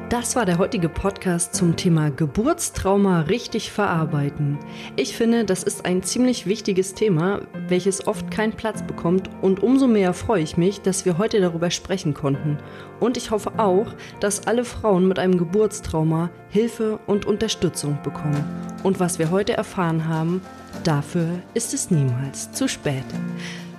[0.10, 4.60] Das war der heutige Podcast zum Thema Geburtstrauma richtig verarbeiten.
[4.98, 7.40] Ich finde, das ist ein ziemlich wichtiges Thema,
[7.70, 11.72] welches oft keinen Platz bekommt und umso mehr freue ich mich, dass wir heute darüber
[11.72, 12.58] sprechen konnten.
[13.00, 13.88] Und ich hoffe auch,
[14.20, 18.44] dass alle Frauen mit einem Geburtstrauma Hilfe und Unterstützung bekommen.
[18.84, 20.42] Und was wir heute erfahren haben,
[20.84, 23.06] dafür ist es niemals zu spät.